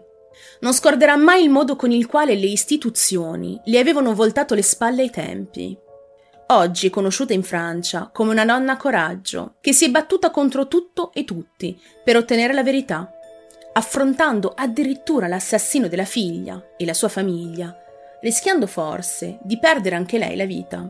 Non 0.60 0.72
scorderà 0.72 1.16
mai 1.16 1.42
il 1.42 1.50
modo 1.50 1.74
con 1.74 1.90
il 1.90 2.06
quale 2.06 2.36
le 2.36 2.46
istituzioni 2.46 3.60
le 3.64 3.80
avevano 3.80 4.14
voltato 4.14 4.54
le 4.54 4.62
spalle 4.62 5.02
ai 5.02 5.10
tempi. 5.10 5.76
Oggi 6.46 6.90
conosciuta 6.90 7.32
in 7.32 7.42
Francia 7.42 8.10
come 8.12 8.32
una 8.32 8.44
donna 8.44 8.76
coraggio, 8.76 9.54
che 9.62 9.72
si 9.72 9.86
è 9.86 9.90
battuta 9.90 10.30
contro 10.30 10.68
tutto 10.68 11.10
e 11.14 11.24
tutti 11.24 11.80
per 12.04 12.16
ottenere 12.16 12.52
la 12.52 12.62
verità, 12.62 13.10
affrontando 13.72 14.52
addirittura 14.54 15.26
l'assassino 15.26 15.88
della 15.88 16.04
figlia 16.04 16.62
e 16.76 16.84
la 16.84 16.92
sua 16.92 17.08
famiglia, 17.08 17.74
rischiando 18.20 18.66
forse 18.66 19.38
di 19.42 19.58
perdere 19.58 19.96
anche 19.96 20.18
lei 20.18 20.36
la 20.36 20.44
vita. 20.44 20.86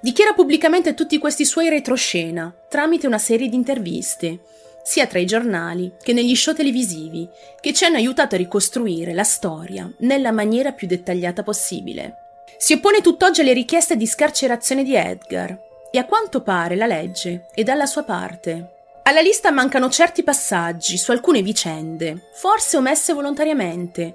Dichiara 0.00 0.32
pubblicamente 0.32 0.94
tutti 0.94 1.18
questi 1.18 1.44
suoi 1.44 1.68
retroscena 1.68 2.52
tramite 2.68 3.06
una 3.06 3.18
serie 3.18 3.48
di 3.48 3.54
interviste, 3.54 4.40
sia 4.82 5.06
tra 5.06 5.20
i 5.20 5.26
giornali 5.26 5.92
che 6.02 6.12
negli 6.12 6.34
show 6.34 6.52
televisivi, 6.52 7.28
che 7.60 7.72
ci 7.72 7.84
hanno 7.84 7.96
aiutato 7.96 8.34
a 8.34 8.38
ricostruire 8.38 9.14
la 9.14 9.22
storia 9.22 9.88
nella 9.98 10.32
maniera 10.32 10.72
più 10.72 10.88
dettagliata 10.88 11.44
possibile. 11.44 12.29
Si 12.58 12.74
oppone 12.74 13.00
tutt'oggi 13.00 13.40
alle 13.40 13.52
richieste 13.52 13.96
di 13.96 14.06
scarcerazione 14.06 14.84
di 14.84 14.94
Edgar 14.94 15.58
e 15.90 15.98
a 15.98 16.04
quanto 16.04 16.42
pare 16.42 16.76
la 16.76 16.86
legge 16.86 17.46
è 17.54 17.62
dalla 17.62 17.86
sua 17.86 18.04
parte. 18.04 18.78
Alla 19.02 19.20
lista 19.20 19.50
mancano 19.50 19.88
certi 19.88 20.22
passaggi 20.22 20.96
su 20.96 21.10
alcune 21.10 21.42
vicende, 21.42 22.28
forse 22.34 22.76
omesse 22.76 23.12
volontariamente, 23.12 24.14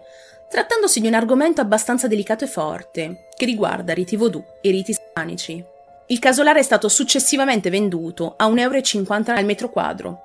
trattandosi 0.49 1.01
di 1.01 1.07
un 1.07 1.15
argomento 1.15 1.59
abbastanza 1.59 2.07
delicato 2.07 2.45
e 2.45 2.47
forte, 2.47 3.27
che 3.35 3.45
riguarda 3.45 3.93
riti 3.93 4.15
vodù 4.15 4.43
e 4.61 4.69
riti 4.69 4.91
ispanici. 4.91 5.63
Il 6.07 6.19
casolare 6.19 6.59
è 6.59 6.63
stato 6.63 6.87
successivamente 6.87 7.69
venduto 7.69 8.35
a 8.37 8.47
1,50 8.47 8.57
euro 8.59 9.39
al 9.39 9.45
metro 9.45 9.69
quadro. 9.69 10.21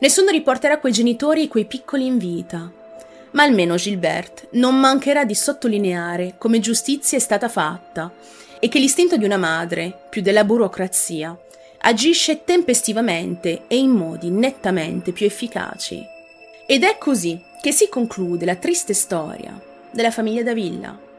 Nessuno 0.00 0.30
riporterà 0.30 0.78
quei 0.78 0.92
genitori 0.92 1.44
e 1.44 1.48
quei 1.48 1.66
piccoli 1.66 2.04
in 2.04 2.18
vita, 2.18 2.70
Ma 3.32 3.42
almeno 3.44 3.76
Gilbert 3.76 4.48
non 4.52 4.78
mancherà 4.78 5.24
di 5.24 5.34
sottolineare 5.34 6.34
come 6.38 6.58
giustizia 6.60 7.16
è 7.16 7.20
stata 7.20 7.48
fatta 7.48 8.12
e 8.58 8.68
che 8.68 8.78
l'istinto 8.78 9.16
di 9.16 9.24
una 9.24 9.36
madre, 9.36 9.96
più 10.08 10.20
della 10.20 10.44
burocrazia, 10.44 11.36
agisce 11.82 12.44
tempestivamente 12.44 13.62
e 13.66 13.78
in 13.78 13.90
modi 13.90 14.30
nettamente 14.30 15.12
più 15.12 15.26
efficaci. 15.26 16.04
Ed 16.66 16.84
è 16.84 16.98
così 16.98 17.42
che 17.60 17.72
si 17.72 17.88
conclude 17.88 18.44
la 18.44 18.56
triste 18.56 18.94
storia 18.94 19.58
della 19.90 20.10
famiglia 20.10 20.42
Davilla. 20.42 21.09